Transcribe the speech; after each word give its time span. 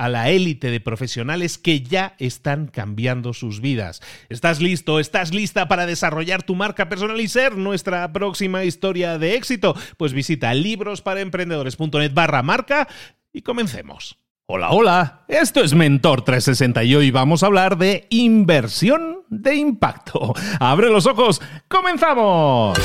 a 0.00 0.08
la 0.08 0.30
élite 0.30 0.70
de 0.70 0.80
profesionales 0.80 1.58
que 1.58 1.82
ya 1.82 2.14
están 2.18 2.68
cambiando 2.68 3.34
sus 3.34 3.60
vidas. 3.60 4.00
¿Estás 4.30 4.62
listo? 4.62 4.98
¿Estás 4.98 5.34
lista 5.34 5.68
para 5.68 5.84
desarrollar 5.84 6.42
tu 6.42 6.54
marca 6.54 6.88
personal 6.88 7.20
y 7.20 7.28
ser 7.28 7.58
nuestra 7.58 8.10
próxima 8.10 8.64
historia 8.64 9.18
de 9.18 9.34
éxito? 9.34 9.76
Pues 9.98 10.14
visita 10.14 10.54
librosparaemprendedores.net 10.54 12.14
barra 12.14 12.42
marca 12.42 12.88
y 13.30 13.42
comencemos. 13.42 14.16
Hola, 14.46 14.70
hola, 14.70 15.24
esto 15.28 15.60
es 15.60 15.74
Mentor 15.74 16.22
360 16.22 16.82
y 16.84 16.94
hoy 16.94 17.10
vamos 17.10 17.42
a 17.42 17.46
hablar 17.46 17.76
de 17.76 18.06
inversión 18.08 19.24
de 19.28 19.56
impacto. 19.56 20.32
Abre 20.60 20.88
los 20.88 21.04
ojos, 21.04 21.42
comenzamos. 21.68 22.78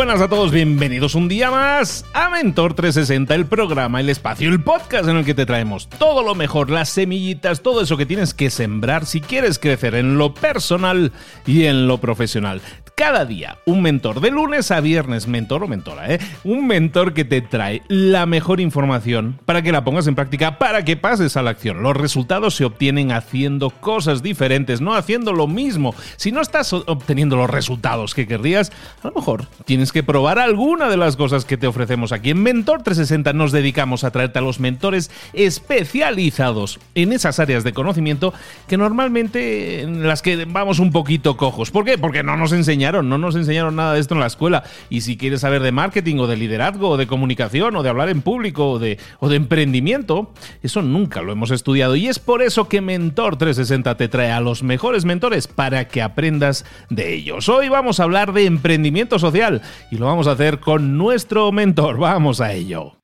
Buenas 0.00 0.22
a 0.22 0.28
todos, 0.28 0.50
bienvenidos 0.50 1.14
un 1.14 1.28
día 1.28 1.50
más 1.50 2.06
a 2.14 2.30
Mentor 2.30 2.72
360, 2.72 3.34
el 3.34 3.44
programa, 3.44 4.00
el 4.00 4.08
espacio, 4.08 4.48
el 4.48 4.62
podcast 4.62 5.06
en 5.10 5.18
el 5.18 5.26
que 5.26 5.34
te 5.34 5.44
traemos 5.44 5.90
todo 5.90 6.22
lo 6.22 6.34
mejor, 6.34 6.70
las 6.70 6.88
semillitas, 6.88 7.60
todo 7.60 7.82
eso 7.82 7.98
que 7.98 8.06
tienes 8.06 8.32
que 8.32 8.48
sembrar 8.48 9.04
si 9.04 9.20
quieres 9.20 9.58
crecer 9.58 9.94
en 9.94 10.16
lo 10.16 10.32
personal 10.32 11.12
y 11.44 11.66
en 11.66 11.86
lo 11.86 11.98
profesional. 11.98 12.62
Cada 13.00 13.24
día, 13.24 13.56
un 13.64 13.80
mentor, 13.80 14.20
de 14.20 14.30
lunes 14.30 14.70
a 14.70 14.78
viernes, 14.80 15.26
mentor 15.26 15.64
o 15.64 15.68
mentora, 15.68 16.12
¿eh? 16.12 16.18
Un 16.44 16.66
mentor 16.66 17.14
que 17.14 17.24
te 17.24 17.40
trae 17.40 17.80
la 17.88 18.26
mejor 18.26 18.60
información 18.60 19.40
para 19.46 19.62
que 19.62 19.72
la 19.72 19.84
pongas 19.84 20.06
en 20.06 20.14
práctica, 20.14 20.58
para 20.58 20.84
que 20.84 20.98
pases 20.98 21.38
a 21.38 21.42
la 21.42 21.48
acción. 21.48 21.82
Los 21.82 21.96
resultados 21.96 22.56
se 22.56 22.66
obtienen 22.66 23.10
haciendo 23.10 23.70
cosas 23.70 24.22
diferentes, 24.22 24.82
no 24.82 24.94
haciendo 24.94 25.32
lo 25.32 25.46
mismo. 25.46 25.94
Si 26.16 26.30
no 26.30 26.42
estás 26.42 26.74
obteniendo 26.74 27.36
los 27.36 27.48
resultados 27.48 28.14
que 28.14 28.26
querrías, 28.26 28.70
a 29.02 29.08
lo 29.08 29.14
mejor 29.14 29.46
tienes 29.64 29.92
que 29.92 30.02
probar 30.02 30.38
alguna 30.38 30.90
de 30.90 30.98
las 30.98 31.16
cosas 31.16 31.46
que 31.46 31.56
te 31.56 31.66
ofrecemos 31.66 32.12
aquí. 32.12 32.28
En 32.28 32.42
Mentor 32.42 32.82
360 32.82 33.32
nos 33.32 33.50
dedicamos 33.50 34.04
a 34.04 34.10
traerte 34.10 34.40
a 34.40 34.42
los 34.42 34.60
mentores 34.60 35.10
especializados 35.32 36.78
en 36.94 37.14
esas 37.14 37.40
áreas 37.40 37.64
de 37.64 37.72
conocimiento 37.72 38.34
que 38.68 38.76
normalmente 38.76 39.80
en 39.80 40.06
las 40.06 40.20
que 40.20 40.44
vamos 40.44 40.80
un 40.80 40.92
poquito 40.92 41.38
cojos. 41.38 41.70
¿Por 41.70 41.86
qué? 41.86 41.96
Porque 41.96 42.22
no 42.22 42.36
nos 42.36 42.52
enseñan 42.52 42.89
no 42.92 43.18
nos 43.18 43.36
enseñaron 43.36 43.76
nada 43.76 43.94
de 43.94 44.00
esto 44.00 44.14
en 44.14 44.20
la 44.20 44.26
escuela. 44.26 44.64
Y 44.88 45.02
si 45.02 45.16
quieres 45.16 45.40
saber 45.40 45.62
de 45.62 45.72
marketing 45.72 46.16
o 46.18 46.26
de 46.26 46.36
liderazgo 46.36 46.90
o 46.90 46.96
de 46.96 47.06
comunicación 47.06 47.76
o 47.76 47.82
de 47.82 47.88
hablar 47.88 48.08
en 48.08 48.22
público 48.22 48.70
o 48.72 48.78
de, 48.78 48.98
o 49.18 49.28
de 49.28 49.36
emprendimiento, 49.36 50.32
eso 50.62 50.82
nunca 50.82 51.22
lo 51.22 51.32
hemos 51.32 51.50
estudiado. 51.50 51.96
Y 51.96 52.08
es 52.08 52.18
por 52.18 52.42
eso 52.42 52.68
que 52.68 52.80
Mentor 52.80 53.36
360 53.36 53.96
te 53.96 54.08
trae 54.08 54.32
a 54.32 54.40
los 54.40 54.62
mejores 54.62 55.04
mentores 55.04 55.46
para 55.46 55.88
que 55.88 56.02
aprendas 56.02 56.64
de 56.88 57.14
ellos. 57.14 57.48
Hoy 57.48 57.68
vamos 57.68 58.00
a 58.00 58.04
hablar 58.04 58.32
de 58.32 58.46
emprendimiento 58.46 59.18
social 59.18 59.62
y 59.90 59.96
lo 59.96 60.06
vamos 60.06 60.26
a 60.26 60.32
hacer 60.32 60.60
con 60.60 60.98
nuestro 60.98 61.52
mentor. 61.52 61.98
Vamos 61.98 62.40
a 62.40 62.52
ello. 62.52 62.99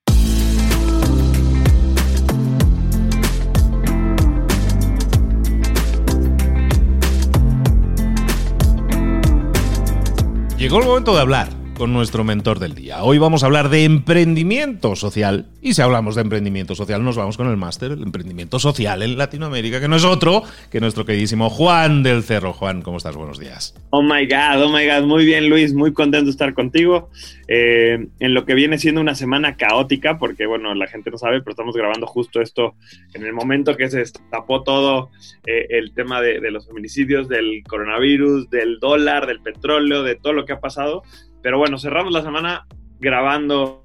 Llegó 10.66 10.80
el 10.80 10.86
momento 10.86 11.14
de 11.14 11.20
hablar 11.20 11.55
con 11.76 11.92
nuestro 11.92 12.24
mentor 12.24 12.58
del 12.58 12.74
día. 12.74 13.04
Hoy 13.04 13.18
vamos 13.18 13.42
a 13.42 13.46
hablar 13.46 13.68
de 13.68 13.84
emprendimiento 13.84 14.96
social. 14.96 15.46
Y 15.60 15.74
si 15.74 15.82
hablamos 15.82 16.14
de 16.14 16.22
emprendimiento 16.22 16.74
social, 16.74 17.04
nos 17.04 17.16
vamos 17.16 17.36
con 17.36 17.48
el 17.48 17.56
máster, 17.56 17.92
el 17.92 18.02
emprendimiento 18.02 18.58
social 18.58 19.02
en 19.02 19.18
Latinoamérica, 19.18 19.80
que 19.80 19.88
no 19.88 19.96
es 19.96 20.04
otro 20.04 20.42
que 20.70 20.80
nuestro 20.80 21.04
queridísimo 21.04 21.50
Juan 21.50 22.02
del 22.02 22.22
Cerro. 22.22 22.52
Juan, 22.52 22.82
¿cómo 22.82 22.96
estás? 22.96 23.16
Buenos 23.16 23.38
días. 23.38 23.74
Oh 23.90 24.02
my 24.02 24.26
God, 24.26 24.62
oh 24.62 24.72
my 24.72 24.86
God. 24.86 25.06
Muy 25.06 25.26
bien, 25.26 25.48
Luis. 25.48 25.74
Muy 25.74 25.92
contento 25.92 26.24
de 26.24 26.30
estar 26.30 26.54
contigo. 26.54 27.10
Eh, 27.48 28.08
en 28.18 28.34
lo 28.34 28.44
que 28.44 28.54
viene 28.54 28.78
siendo 28.78 29.00
una 29.00 29.14
semana 29.14 29.56
caótica, 29.56 30.18
porque 30.18 30.46
bueno, 30.46 30.74
la 30.74 30.88
gente 30.88 31.10
no 31.10 31.18
sabe, 31.18 31.40
pero 31.40 31.52
estamos 31.52 31.76
grabando 31.76 32.06
justo 32.06 32.40
esto 32.40 32.74
en 33.14 33.24
el 33.24 33.32
momento 33.32 33.76
que 33.76 33.88
se 33.88 33.98
destapó 33.98 34.64
todo 34.64 35.10
eh, 35.46 35.66
el 35.70 35.92
tema 35.92 36.20
de, 36.20 36.40
de 36.40 36.50
los 36.50 36.66
feminicidios, 36.66 37.28
del 37.28 37.62
coronavirus, 37.68 38.50
del 38.50 38.80
dólar, 38.80 39.26
del 39.26 39.40
petróleo, 39.40 40.02
de 40.02 40.16
todo 40.16 40.32
lo 40.32 40.44
que 40.44 40.54
ha 40.54 40.60
pasado. 40.60 41.04
Pero 41.42 41.58
bueno, 41.58 41.78
cerramos 41.78 42.12
la 42.12 42.22
semana 42.22 42.66
grabando 42.98 43.84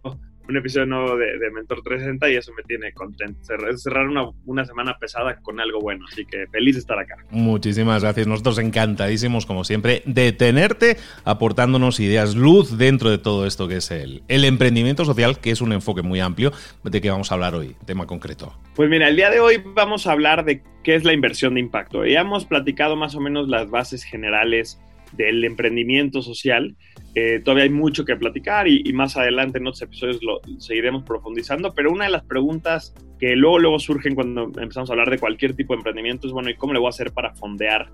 un 0.52 0.58
episodio 0.58 0.86
nuevo 0.86 1.18
de, 1.18 1.52
Mentor 1.52 1.82
360 1.82 2.30
y 2.30 2.36
eso 2.36 2.52
me 2.56 2.64
tiene 2.64 2.92
contento. 2.94 3.40
Cerrar 3.44 4.08
una, 4.46 4.66
semana 4.66 4.98
pesada 5.00 5.38
con 5.38 5.60
algo 5.60 5.80
bueno, 5.80 6.06
así 6.12 6.26
que 6.26 6.46
feliz 6.48 6.76
de 6.76 6.80
estar 6.80 7.00
acá. 7.00 7.16
Muchísimas 7.30 8.04
gracias. 8.04 8.28
Nosotros 8.28 8.58
encantadísimos, 8.60 9.46
como 9.46 9.64
siempre, 9.64 10.04
de 10.06 10.32
tenerte 10.32 10.98
aportándonos 11.24 12.00
ideas, 12.00 12.36
luz 12.36 12.78
dentro 12.78 13.10
de 13.10 13.18
todo 13.18 13.46
esto 13.46 13.68
que 13.68 13.78
es 13.78 13.92
el, 13.92 14.24
el 14.28 14.46
emprendimiento 14.46 15.06
social, 15.06 15.40
que 15.40 15.52
es 15.52 15.62
un 15.62 15.74
enfoque 15.74 16.02
muy 16.02 16.20
amplio 16.20 16.52
de 16.84 17.02
que 17.02 17.10
vamos 17.10 17.32
a 17.32 17.36
hablar 17.36 17.56
hoy, 17.56 17.76
tema 17.86 18.06
concreto. 18.06 18.54
Pues 18.76 18.90
mira, 18.90 19.08
el 19.08 19.16
día 19.16 19.30
de 19.30 19.40
hoy 19.40 19.62
vamos 19.74 20.08
a 20.08 20.12
hablar 20.12 20.44
de 20.46 20.64
qué 20.84 20.96
es 20.96 21.04
la 21.04 21.14
inversión 21.14 21.54
de 21.56 21.62
impacto. 21.62 22.06
Ya 22.06 22.22
hemos 22.22 22.46
platicado 22.46 22.96
más 22.96 23.16
o 23.16 23.22
menos 23.22 23.48
las 23.48 23.70
bases 23.70 24.04
generales 24.04 24.80
del 25.14 25.44
emprendimiento 25.44 26.22
social 26.22 26.76
eh, 27.14 27.42
todavía 27.44 27.66
hay 27.66 27.70
mucho 27.70 28.06
que 28.06 28.16
platicar 28.16 28.68
y, 28.68 28.92
más 28.94 29.18
adelante 29.18 29.58
en 29.58 29.68
otros 29.68 29.82
episodios 29.82 30.20
lo 30.22 30.40
seguiremos 30.60 31.04
profundizando, 31.04 31.74
pero 31.74 31.92
una 31.92 32.06
de 32.06 32.12
las 32.12 32.24
preguntas 32.24 32.94
que 33.20 33.36
luego, 33.36 33.60
luego 33.60 33.80
surgen 33.80 34.16
cuando 34.16 34.44
empezamos 34.44 34.90
a 34.90 34.94
hablar 34.94 35.10
de 35.10 35.20
cualquier 35.20 35.54
tipo 35.54 35.74
de 35.74 35.80
emprendimiento 35.80 36.28
es, 36.28 36.34
bueno, 36.34 36.50
¿y 36.50 36.56
cómo 36.56 36.74
le 36.74 36.80
voy 36.80 36.88
a 36.88 36.90
hacer 36.90 37.12
para 37.12 37.34
fondear 37.36 37.90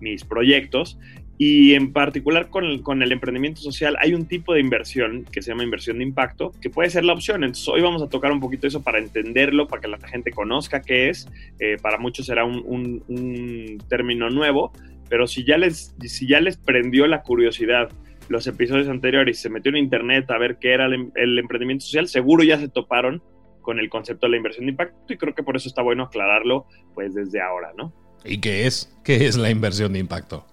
mis 0.00 0.22
proyectos? 0.24 0.98
Y 1.40 1.74
en 1.74 1.92
particular 1.92 2.50
con 2.50 2.64
el, 2.64 2.82
con 2.82 3.00
el 3.00 3.12
emprendimiento 3.12 3.60
social 3.60 3.96
hay 4.00 4.12
un 4.12 4.26
tipo 4.26 4.52
de 4.52 4.60
inversión 4.60 5.24
que 5.30 5.40
se 5.40 5.52
llama 5.52 5.62
inversión 5.62 5.98
de 5.98 6.04
impacto, 6.04 6.50
que 6.60 6.68
puede 6.68 6.90
ser 6.90 7.04
la 7.04 7.12
opción. 7.12 7.44
Entonces 7.44 7.68
hoy 7.68 7.80
vamos 7.80 8.02
a 8.02 8.08
tocar 8.08 8.32
un 8.32 8.40
poquito 8.40 8.66
eso 8.66 8.82
para 8.82 8.98
entenderlo, 8.98 9.68
para 9.68 9.80
que 9.80 9.88
la 9.88 9.98
gente 9.98 10.32
conozca 10.32 10.82
qué 10.82 11.08
es. 11.08 11.28
Eh, 11.60 11.76
para 11.80 11.96
muchos 11.96 12.26
será 12.26 12.44
un, 12.44 12.62
un, 12.66 13.04
un 13.06 13.78
término 13.88 14.28
nuevo, 14.30 14.72
pero 15.08 15.26
si 15.26 15.44
ya 15.44 15.58
les, 15.58 15.94
si 16.00 16.26
ya 16.26 16.40
les 16.40 16.56
prendió 16.56 17.06
la 17.06 17.22
curiosidad 17.22 17.90
los 18.28 18.46
episodios 18.46 18.88
anteriores 18.88 19.38
y 19.38 19.42
se 19.42 19.48
metió 19.48 19.70
en 19.70 19.78
internet 19.78 20.30
a 20.30 20.38
ver 20.38 20.58
qué 20.58 20.72
era 20.72 20.86
el, 20.86 21.10
el 21.14 21.38
emprendimiento 21.38 21.84
social, 21.84 22.08
seguro 22.08 22.44
ya 22.44 22.58
se 22.58 22.68
toparon 22.68 23.22
con 23.62 23.78
el 23.78 23.88
concepto 23.88 24.26
de 24.26 24.32
la 24.32 24.36
inversión 24.36 24.66
de 24.66 24.72
impacto 24.72 25.12
y 25.12 25.16
creo 25.16 25.34
que 25.34 25.42
por 25.42 25.56
eso 25.56 25.68
está 25.68 25.82
bueno 25.82 26.04
aclararlo 26.04 26.66
pues 26.94 27.14
desde 27.14 27.40
ahora, 27.40 27.72
¿no? 27.76 27.92
¿Y 28.24 28.40
qué 28.40 28.66
es? 28.66 28.94
¿Qué 29.04 29.26
es 29.26 29.36
la 29.36 29.50
inversión 29.50 29.92
de 29.92 29.98
impacto? 29.98 30.46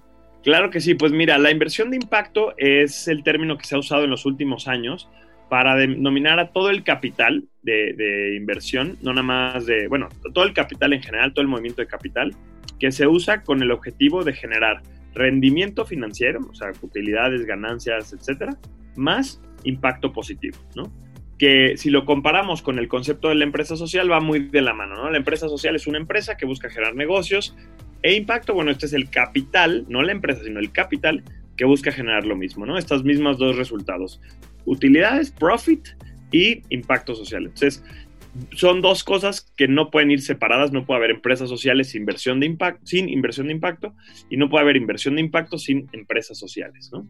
Claro 0.44 0.70
que 0.70 0.80
sí, 0.80 0.94
pues 0.94 1.12
mira, 1.12 1.38
la 1.38 1.50
inversión 1.50 1.90
de 1.90 1.98
impacto 1.98 2.54
es 2.58 3.08
el 3.08 3.24
término 3.24 3.58
que 3.58 3.66
se 3.66 3.76
ha 3.76 3.80
usado 3.80 4.04
en 4.04 4.12
los 4.12 4.26
últimos 4.26 4.68
años 4.68 5.10
para 5.50 5.76
denominar 5.76 6.40
a 6.40 6.52
todo 6.52 6.70
el 6.70 6.84
capital 6.84 7.46
de, 7.64 8.36
inversión, 8.36 8.98
no 9.02 9.12
nada 9.12 9.24
más 9.24 9.66
de, 9.66 9.88
bueno, 9.88 10.10
todo 10.34 10.44
el 10.44 10.54
capital 10.54 10.94
en 10.94 11.02
general, 11.02 11.34
todo 11.34 11.42
el 11.42 11.48
movimiento 11.48 11.82
de 11.82 11.88
capital, 11.88 12.36
que 12.80 12.92
se 12.92 13.08
usa 13.08 13.44
con 13.44 13.62
el 13.62 13.72
objetivo 13.72 14.24
de 14.24 14.34
generar 14.34 14.82
rendimiento 15.14 15.86
financiero, 15.86 16.42
o 16.50 16.54
sea, 16.56 16.72
utilidades, 16.82 17.46
ganancias, 17.46 18.14
etcétera, 18.14 18.58
más 18.96 19.42
impacto 19.64 20.12
positivo, 20.12 20.58
¿no? 20.76 20.92
Que 21.38 21.78
si 21.78 21.90
lo 21.90 22.06
comparamos 22.06 22.62
con 22.62 22.80
el 22.80 22.88
concepto 22.88 23.30
de 23.30 23.36
la 23.36 23.46
empresa 23.46 23.76
social, 23.76 24.12
va 24.12 24.20
muy 24.20 24.40
de 24.40 24.62
la 24.62 24.74
mano, 24.74 24.96
¿no? 24.96 25.10
La 25.10 25.18
empresa 25.18 25.48
social 25.48 25.76
es 25.76 25.88
una 25.88 25.98
empresa 25.98 26.38
que 26.38 26.46
busca 26.46 26.70
generar 26.70 26.96
negocios 26.96 27.56
e 28.04 28.14
impacto, 28.14 28.54
bueno, 28.54 28.72
este 28.72 28.86
es 28.86 28.94
el 28.94 29.10
capital, 29.10 29.86
no 29.90 30.04
la 30.04 30.12
empresa, 30.12 30.44
sino 30.44 30.60
el 30.60 30.72
capital 30.72 31.24
que 31.58 31.66
busca 31.66 31.92
generar 31.92 32.26
lo 32.26 32.36
mismo, 32.36 32.66
¿no? 32.66 32.78
Estas 32.78 33.04
mismas 33.04 33.38
dos 33.38 33.56
resultados, 33.56 34.22
utilidades, 34.66 35.32
profit 35.32 35.88
y 36.32 36.62
impacto 36.70 37.16
social. 37.16 37.46
Entonces, 37.46 37.84
son 38.52 38.82
dos 38.82 39.04
cosas 39.04 39.42
que 39.56 39.68
no 39.68 39.92
pueden 39.92 40.12
ir 40.12 40.22
separadas, 40.22 40.72
no 40.72 40.86
puede 40.86 40.98
haber 40.98 41.12
empresas 41.12 41.50
sociales 41.50 41.90
sin 41.90 42.02
inversión 42.02 42.40
de 42.40 42.46
impacto, 42.46 42.86
sin 42.86 43.10
inversión 43.10 43.48
de 43.48 43.54
impacto 43.54 43.94
y 44.30 44.38
no 44.38 44.50
puede 44.50 44.64
haber 44.64 44.76
inversión 44.76 45.16
de 45.16 45.22
impacto 45.22 45.58
sin 45.58 45.88
empresas 45.94 46.38
sociales, 46.38 46.90
¿no? 46.92 47.08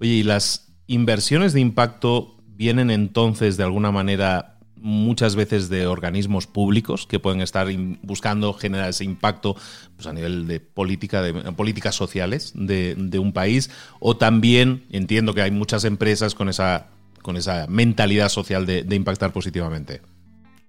Oye, 0.00 0.12
¿y 0.12 0.22
las 0.22 0.74
inversiones 0.86 1.52
de 1.52 1.60
impacto 1.60 2.36
vienen 2.46 2.90
entonces 2.90 3.56
de 3.56 3.64
alguna 3.64 3.90
manera 3.90 4.58
muchas 4.80 5.36
veces 5.36 5.68
de 5.68 5.86
organismos 5.86 6.46
públicos 6.46 7.06
que 7.06 7.18
pueden 7.18 7.42
estar 7.42 7.68
buscando 8.02 8.52
generar 8.54 8.88
ese 8.88 9.04
impacto 9.04 9.54
pues, 9.94 10.06
a 10.06 10.12
nivel 10.12 10.46
de 10.46 10.60
política 10.60 11.22
de 11.22 11.34
políticas 11.52 11.94
sociales 11.94 12.52
de, 12.54 13.18
un 13.18 13.32
país 13.32 13.70
o 13.98 14.16
también 14.16 14.84
entiendo 14.90 15.34
que 15.34 15.42
hay 15.42 15.50
muchas 15.50 15.84
empresas 15.84 16.34
con 16.34 16.48
esa 16.48 16.88
con 17.22 17.36
esa 17.36 17.66
mentalidad 17.68 18.28
social 18.28 18.66
de, 18.66 18.84
impactar 18.94 19.32
positivamente 19.32 20.00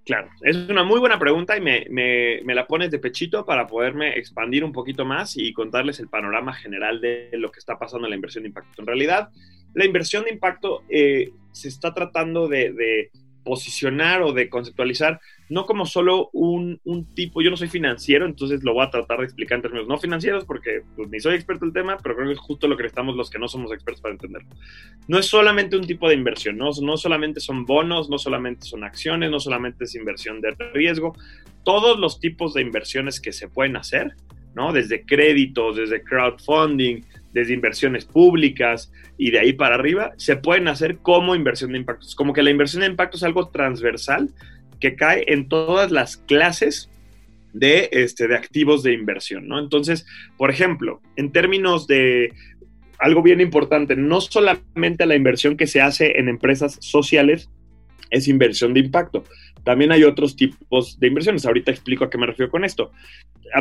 Claro, 0.04 0.28
es 0.40 0.56
una 0.68 0.82
muy 0.82 0.98
buena 0.98 1.16
pregunta 1.16 1.56
y 1.56 1.60
me, 1.60 2.42
la 2.54 2.66
pones 2.66 2.90
de 2.90 2.98
pechito 2.98 3.44
para 3.46 3.68
poderme 3.68 4.18
expandir 4.18 4.64
un 4.64 4.72
poquito 4.72 5.04
más 5.04 5.36
y 5.36 5.52
contarles 5.52 6.00
el 6.00 6.08
panorama 6.08 6.52
general 6.52 7.00
de 7.00 7.30
lo 7.34 7.52
que 7.52 7.60
está 7.60 7.78
pasando 7.78 8.06
en 8.06 8.10
la 8.10 8.16
inversión 8.16 8.42
de 8.42 8.48
impacto. 8.48 8.82
En 8.82 8.86
realidad, 8.88 9.28
la 9.74 9.84
inversión 9.84 10.24
de 10.24 10.32
impacto 10.32 10.82
eh, 10.88 11.30
se 11.52 11.68
está 11.68 11.94
tratando 11.94 12.48
de 12.48 13.10
posicionar 13.42 14.22
o 14.22 14.32
de 14.32 14.48
conceptualizar, 14.48 15.20
no 15.48 15.66
como 15.66 15.86
solo 15.86 16.30
un, 16.32 16.80
tipo, 17.14 17.42
yo 17.42 17.50
no 17.50 17.56
soy 17.56 17.68
financiero, 17.68 18.24
entonces 18.24 18.62
lo 18.64 18.74
voy 18.74 18.86
a 18.86 18.90
tratar 18.90 19.18
de 19.18 19.24
explicar 19.24 19.56
en 19.56 19.62
términos 19.62 19.88
no 19.88 19.98
financieros 19.98 20.44
porque 20.44 20.82
pues, 20.96 21.08
ni 21.10 21.20
soy 21.20 21.34
experto 21.34 21.64
en 21.64 21.70
el 21.70 21.74
tema, 21.74 21.98
pero 22.02 22.14
creo 22.14 22.28
que 22.28 22.34
es 22.34 22.38
justo 22.38 22.68
lo 22.68 22.76
que 22.76 22.86
estamos 22.86 23.16
los 23.16 23.30
que 23.30 23.38
no 23.38 23.48
somos 23.48 23.72
expertos 23.72 24.00
para 24.00 24.14
entenderlo. 24.14 24.48
No 25.08 25.18
es 25.18 25.26
solamente 25.26 25.76
un 25.76 25.86
tipo 25.86 26.08
de 26.08 26.14
inversión, 26.14 26.56
no, 26.56 26.70
no 26.80 26.96
solamente 26.96 27.40
son 27.40 27.64
bonos, 27.66 28.08
no 28.08 28.18
solamente 28.18 28.66
son 28.66 28.84
acciones, 28.84 29.30
no 29.30 29.40
solamente 29.40 29.84
es 29.84 29.94
inversión 29.94 30.40
de 30.40 30.54
riesgo, 30.72 31.14
todos 31.64 31.98
los 31.98 32.20
tipos 32.20 32.54
de 32.54 32.62
inversiones 32.62 33.20
que 33.20 33.32
se 33.32 33.48
pueden 33.48 33.76
hacer, 33.76 34.14
¿no? 34.54 34.72
Desde 34.72 35.04
créditos, 35.04 35.76
desde 35.76 36.02
crowdfunding, 36.02 37.02
desde 37.32 37.54
inversiones 37.54 38.04
públicas 38.04 38.92
y 39.18 39.30
de 39.30 39.38
ahí 39.38 39.52
para 39.52 39.74
arriba, 39.74 40.12
se 40.16 40.36
pueden 40.36 40.68
hacer 40.68 40.98
como 40.98 41.34
inversión 41.34 41.72
de 41.72 41.78
impacto. 41.78 42.06
Es 42.06 42.14
como 42.14 42.32
que 42.32 42.42
la 42.42 42.50
inversión 42.50 42.80
de 42.80 42.88
impacto 42.88 43.16
es 43.16 43.22
algo 43.22 43.48
transversal 43.48 44.30
que 44.80 44.96
cae 44.96 45.24
en 45.28 45.48
todas 45.48 45.90
las 45.90 46.16
clases 46.16 46.90
de, 47.52 47.88
este, 47.92 48.28
de 48.28 48.36
activos 48.36 48.82
de 48.82 48.92
inversión, 48.92 49.46
¿no? 49.46 49.58
Entonces, 49.58 50.06
por 50.36 50.50
ejemplo, 50.50 51.00
en 51.16 51.32
términos 51.32 51.86
de 51.86 52.32
algo 52.98 53.22
bien 53.22 53.40
importante, 53.40 53.96
no 53.96 54.20
solamente 54.20 55.06
la 55.06 55.16
inversión 55.16 55.56
que 55.56 55.66
se 55.66 55.80
hace 55.80 56.18
en 56.18 56.28
empresas 56.28 56.78
sociales 56.80 57.50
es 58.10 58.28
inversión 58.28 58.74
de 58.74 58.80
impacto, 58.80 59.24
también 59.64 59.92
hay 59.92 60.04
otros 60.04 60.36
tipos 60.36 60.98
de 60.98 61.06
inversiones. 61.06 61.46
Ahorita 61.46 61.70
explico 61.70 62.04
a 62.04 62.10
qué 62.10 62.18
me 62.18 62.26
refiero 62.26 62.50
con 62.50 62.64
esto. 62.64 62.92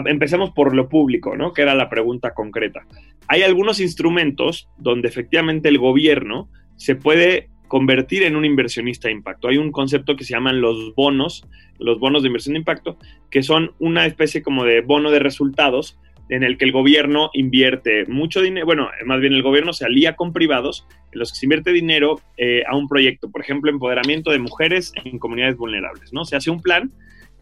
Empecemos 0.06 0.51
por 0.51 0.75
lo 0.75 0.89
público, 0.89 1.36
¿no? 1.36 1.53
Que 1.53 1.62
era 1.62 1.75
la 1.75 1.89
pregunta 1.89 2.33
concreta. 2.33 2.86
Hay 3.27 3.44
algunos 3.44 3.80
instrumentos 3.80 4.69
donde 4.77 5.07
efectivamente 5.07 5.69
el 5.69 5.77
gobierno 5.77 6.50
se 6.75 6.95
puede 6.95 7.50
convertir 7.68 8.24
en 8.24 8.36
un 8.36 8.44
inversionista 8.44 9.07
de 9.07 9.13
impacto. 9.13 9.48
Hay 9.48 9.57
un 9.57 9.71
concepto 9.71 10.15
que 10.15 10.25
se 10.25 10.33
llaman 10.33 10.59
los 10.59 10.94
bonos, 10.95 11.48
los 11.80 12.00
bonos 12.00 12.21
de 12.21 12.27
inversión 12.27 12.53
de 12.53 12.59
impacto, 12.59 12.98
que 13.30 13.44
son 13.44 13.71
una 13.80 14.06
especie 14.06 14.42
como 14.42 14.65
de 14.65 14.81
bono 14.81 15.09
de 15.09 15.19
resultados 15.19 15.98
en 16.31 16.43
el 16.43 16.57
que 16.57 16.63
el 16.63 16.71
gobierno 16.71 17.29
invierte 17.33 18.05
mucho 18.05 18.41
dinero, 18.41 18.65
bueno, 18.65 18.89
más 19.05 19.19
bien 19.19 19.33
el 19.33 19.43
gobierno 19.43 19.73
se 19.73 19.83
alía 19.83 20.15
con 20.15 20.31
privados 20.31 20.87
en 21.11 21.19
los 21.19 21.33
que 21.33 21.39
se 21.39 21.45
invierte 21.45 21.73
dinero 21.73 22.21
eh, 22.37 22.63
a 22.67 22.77
un 22.77 22.87
proyecto, 22.87 23.29
por 23.29 23.41
ejemplo, 23.41 23.69
empoderamiento 23.69 24.31
de 24.31 24.39
mujeres 24.39 24.93
en 25.03 25.19
comunidades 25.19 25.57
vulnerables, 25.57 26.13
¿no? 26.13 26.23
Se 26.23 26.37
hace 26.37 26.49
un 26.49 26.61
plan, 26.61 26.93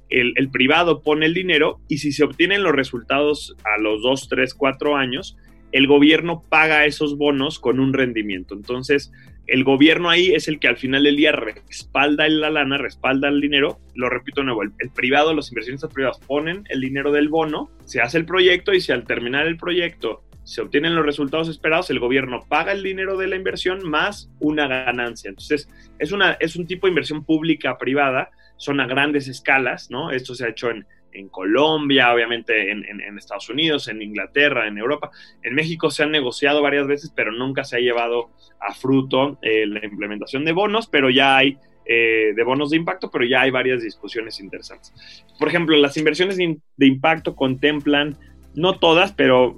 el, 0.09 0.33
el 0.38 0.50
privado 0.50 1.03
pone 1.03 1.27
el 1.27 1.36
dinero 1.36 1.80
y 1.88 2.00
si 2.00 2.12
se 2.12 2.24
obtienen 2.24 2.63
los 2.63 2.74
resultados 2.74 3.56
a 3.63 3.80
los 3.80 4.01
dos, 4.01 4.27
tres, 4.27 4.56
cuatro 4.56 4.95
años, 4.95 5.38
el 5.71 5.86
gobierno 5.86 6.44
paga 6.50 6.86
esos 6.86 7.15
bonos 7.15 7.59
con 7.59 7.80
un 7.80 7.94
rendimiento. 7.94 8.56
Entonces, 8.56 9.12
el 9.51 9.63
gobierno 9.63 10.10
ahí 10.10 10.34
es 10.34 10.48
el 10.48 10.60
que 10.60 10.68
al 10.68 10.78
final 10.78 11.04
del 11.04 11.16
día 11.16 11.31
respalda 11.31 12.28
la 12.30 12.50
lana, 12.50 12.78
respalda 12.78 13.28
el 13.28 13.42
dinero. 13.42 13.80
Lo 13.96 14.10
repito 14.10 14.42
de 14.42 14.46
nuevo, 14.46 14.63
el, 14.63 14.72
privado, 14.96 15.34
los 15.34 15.50
inversionistas 15.51 15.92
privados 15.92 16.19
ponen 16.19 16.63
el 16.69 16.81
dinero 16.81 17.12
del 17.12 17.30
bono, 17.30 17.69
se 17.86 18.01
hace 18.01 18.18
el 18.18 18.25
proyecto 18.25 18.74
y 18.74 18.81
si 18.81 18.92
al 18.92 19.06
terminar 19.06 19.48
el 19.48 19.57
proyecto 19.57 20.24
se 20.44 20.62
obtienen 20.62 20.96
los 20.96 21.06
resultados 21.06 21.48
esperados, 21.48 21.90
el 21.90 22.00
gobierno 22.00 22.46
paga 22.48 22.72
el 22.72 22.81
dinero 22.81 23.18
de 23.18 23.28
la 23.28 23.36
inversión 23.36 23.88
más 23.88 24.31
una 24.40 24.68
ganancia. 24.68 25.30
Entonces, 25.30 25.69
es, 26.00 26.12
una, 26.12 26.34
es 26.40 26.56
un 26.56 26.66
tipo 26.66 26.88
de 26.88 26.92
inversión 26.92 27.24
pública 27.24 27.78
privada, 27.78 28.31
son 28.57 28.80
a 28.80 28.88
grandes 28.88 29.28
escalas, 29.28 29.92
¿no? 29.92 30.12
Esto 30.12 30.34
se 30.34 30.46
ha 30.46 30.50
hecho 30.50 30.72
en, 30.72 30.86
en 31.14 31.30
Colombia, 31.30 32.14
obviamente 32.14 32.72
en, 32.72 33.18
Estados 33.18 33.50
Unidos, 33.50 33.88
en 33.88 34.02
Inglaterra, 34.02 34.68
en 34.68 34.78
Europa. 34.78 35.12
En 35.44 35.56
México 35.56 35.92
se 35.92 36.04
han 36.04 36.12
negociado 36.12 36.62
varias 36.62 36.88
veces, 36.88 37.12
pero 37.16 37.32
nunca 37.32 37.63
se 37.63 37.78
ha 37.78 37.80
llevado 37.80 38.30
a 38.60 38.74
fruto 38.74 39.38
eh, 39.42 39.66
la 39.66 39.86
implementación 39.86 40.46
de 40.46 40.51
bonos, 40.51 40.88
pero 40.88 41.10
ya 41.10 41.38
hay 41.38 41.58
eh, 41.86 42.34
de 42.36 42.44
bonos 42.44 42.70
de 42.70 42.78
impacto, 42.78 43.10
pero 43.10 43.25
ya 43.25 43.42
hay 43.42 43.51
varias 43.51 43.82
discusiones 43.82 44.39
interesantes. 44.39 44.94
Por 45.38 45.48
ejemplo, 45.48 45.75
las 45.78 45.98
inversiones 45.98 46.38
de 46.38 46.86
impacto 46.86 47.36
contemplan 47.36 48.18
no 48.56 48.80
todas, 48.80 49.13
pero 49.13 49.56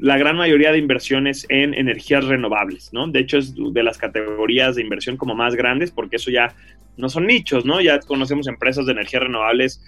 la 0.00 0.18
gran 0.18 0.36
mayoría 0.36 0.72
de 0.72 0.78
inversiones 0.78 1.46
en 1.48 1.72
energías 1.74 2.24
renovables, 2.24 2.90
¿no? 2.92 3.06
De 3.08 3.20
hecho, 3.20 3.38
es 3.38 3.54
de 3.54 3.82
las 3.82 3.96
categorías 3.96 4.74
de 4.74 4.82
inversión 4.82 5.16
como 5.16 5.34
más 5.34 5.54
grandes, 5.54 5.90
porque 5.90 6.16
eso 6.16 6.30
ya 6.30 6.54
no 6.96 7.08
son 7.08 7.26
nichos, 7.26 7.64
¿no? 7.64 7.80
Ya 7.80 8.00
conocemos 8.00 8.48
empresas 8.48 8.86
de 8.86 8.92
energías 8.92 9.22
renovables 9.22 9.82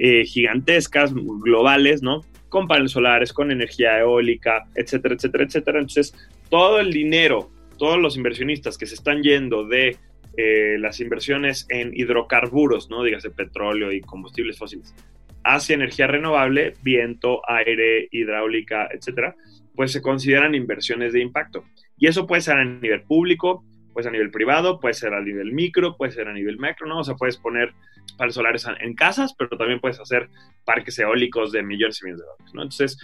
eh, 0.00 0.24
gigantescas, 0.24 1.12
globales, 1.12 2.02
¿no? 2.02 2.24
Con 2.48 2.68
paneles 2.68 2.92
solares, 2.92 3.32
con 3.32 3.50
energía 3.50 3.98
eólica, 3.98 4.64
etcétera, 4.76 5.16
etcétera, 5.16 5.44
etcétera. 5.44 5.78
Entonces, 5.80 6.14
todo 6.48 6.78
el 6.78 6.92
dinero, 6.92 7.50
todos 7.78 7.98
los 7.98 8.16
inversionistas 8.16 8.78
que 8.78 8.86
se 8.86 8.94
están 8.94 9.22
yendo 9.22 9.66
de 9.66 9.96
eh, 10.36 10.76
las 10.78 11.00
inversiones 11.00 11.66
en 11.68 11.90
hidrocarburos, 11.92 12.88
¿no? 12.88 13.02
Dígase 13.02 13.30
petróleo 13.30 13.90
y 13.90 14.00
combustibles 14.00 14.56
fósiles, 14.56 14.94
hacia 15.42 15.74
energía 15.74 16.06
renovable, 16.06 16.74
viento, 16.82 17.42
aire, 17.48 18.06
hidráulica, 18.12 18.88
etcétera, 18.92 19.34
pues 19.74 19.90
se 19.90 20.00
consideran 20.00 20.54
inversiones 20.54 21.12
de 21.12 21.22
impacto. 21.22 21.64
Y 21.96 22.06
eso 22.06 22.28
puede 22.28 22.42
ser 22.42 22.56
a 22.56 22.64
nivel 22.64 23.02
público, 23.02 23.64
puede 23.98 24.04
ser 24.04 24.10
a 24.10 24.18
nivel 24.18 24.30
privado, 24.30 24.78
puede 24.78 24.94
ser 24.94 25.12
a 25.12 25.20
nivel 25.20 25.50
micro, 25.50 25.96
puede 25.96 26.12
ser 26.12 26.28
a 26.28 26.32
nivel 26.32 26.56
macro, 26.56 26.86
¿no? 26.86 27.00
O 27.00 27.04
sea, 27.04 27.16
puedes 27.16 27.36
poner 27.36 27.74
paneles 28.16 28.36
solares 28.36 28.64
en 28.78 28.94
casas, 28.94 29.34
pero 29.36 29.58
también 29.58 29.80
puedes 29.80 29.98
hacer 29.98 30.28
parques 30.64 30.96
eólicos 31.00 31.50
de 31.50 31.64
millones 31.64 32.00
y 32.00 32.04
millones 32.04 32.20
de 32.20 32.26
dólares, 32.26 32.54
¿no? 32.54 32.62
Entonces, 32.62 32.96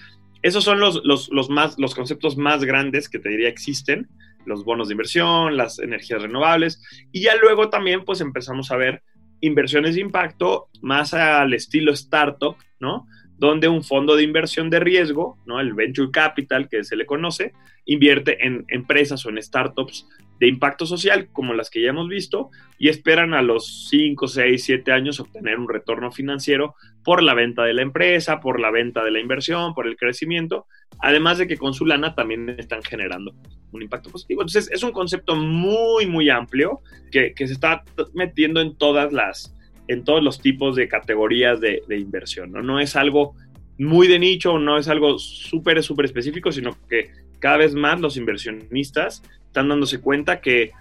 esos 0.42 0.62
son 0.62 0.78
los, 0.78 1.00
los, 1.02 1.30
los, 1.30 1.50
más, 1.50 1.80
los 1.80 1.96
conceptos 1.96 2.36
más 2.36 2.62
grandes 2.64 3.08
que 3.08 3.18
te 3.18 3.28
diría 3.28 3.48
existen, 3.48 4.06
los 4.46 4.64
bonos 4.64 4.86
de 4.86 4.92
inversión, 4.92 5.56
las 5.56 5.80
energías 5.80 6.22
renovables, 6.22 6.80
y 7.10 7.22
ya 7.22 7.34
luego 7.34 7.70
también 7.70 8.04
pues 8.04 8.20
empezamos 8.20 8.70
a 8.70 8.76
ver 8.76 9.02
inversiones 9.40 9.96
de 9.96 10.00
impacto 10.00 10.68
más 10.80 11.12
al 11.12 11.54
estilo 11.54 11.90
startup, 11.90 12.54
¿no? 12.78 13.08
Donde 13.36 13.66
un 13.66 13.82
fondo 13.82 14.14
de 14.14 14.22
inversión 14.22 14.70
de 14.70 14.78
riesgo, 14.78 15.38
¿no? 15.44 15.58
El 15.58 15.74
venture 15.74 16.12
capital 16.12 16.68
que 16.68 16.84
se 16.84 16.94
le 16.94 17.04
conoce, 17.04 17.52
invierte 17.84 18.46
en 18.46 18.64
empresas 18.68 19.26
o 19.26 19.30
en 19.30 19.42
startups 19.42 20.06
de 20.40 20.48
impacto 20.48 20.86
social, 20.86 21.28
como 21.32 21.54
las 21.54 21.70
que 21.70 21.82
ya 21.82 21.90
hemos 21.90 22.08
visto, 22.08 22.50
y 22.78 22.88
esperan 22.88 23.34
a 23.34 23.42
los 23.42 23.88
5, 23.88 24.26
6, 24.26 24.64
7 24.64 24.92
años 24.92 25.20
obtener 25.20 25.58
un 25.58 25.68
retorno 25.68 26.10
financiero 26.10 26.74
por 27.04 27.22
la 27.22 27.34
venta 27.34 27.62
de 27.64 27.74
la 27.74 27.82
empresa, 27.82 28.40
por 28.40 28.60
la 28.60 28.70
venta 28.70 29.04
de 29.04 29.10
la 29.10 29.20
inversión, 29.20 29.74
por 29.74 29.86
el 29.86 29.96
crecimiento, 29.96 30.66
además 30.98 31.38
de 31.38 31.46
que 31.46 31.56
con 31.56 31.74
su 31.74 31.86
lana 31.86 32.14
también 32.14 32.48
están 32.58 32.82
generando 32.82 33.32
un 33.72 33.82
impacto 33.82 34.10
positivo. 34.10 34.42
Entonces, 34.42 34.70
es 34.72 34.82
un 34.82 34.92
concepto 34.92 35.36
muy, 35.36 36.06
muy 36.06 36.30
amplio 36.30 36.80
que, 37.10 37.34
se 37.36 37.44
está 37.44 37.84
metiendo 38.14 38.60
en 38.60 38.76
todas 38.76 39.12
las, 39.12 39.54
en 39.88 40.04
todos 40.04 40.22
los 40.22 40.40
tipos 40.40 40.76
de 40.76 40.88
categorías 40.88 41.60
de, 41.60 41.82
inversión, 41.90 42.52
¿no? 42.52 42.62
No 42.62 42.80
es 42.80 42.96
algo 42.96 43.34
muy 43.78 44.06
de 44.06 44.18
nicho, 44.18 44.58
no 44.58 44.78
es 44.78 44.88
algo 44.88 45.18
súper, 45.18 45.82
súper 45.82 46.06
específico, 46.06 46.52
sino 46.52 46.76
que 46.88 47.10
cada 47.40 47.58
vez 47.58 47.74
más 47.74 48.00
los 48.00 48.16
inversionistas 48.16 49.22
están 49.54 49.68
dándose 49.68 50.00
cuenta 50.00 50.40
que, 50.40 50.72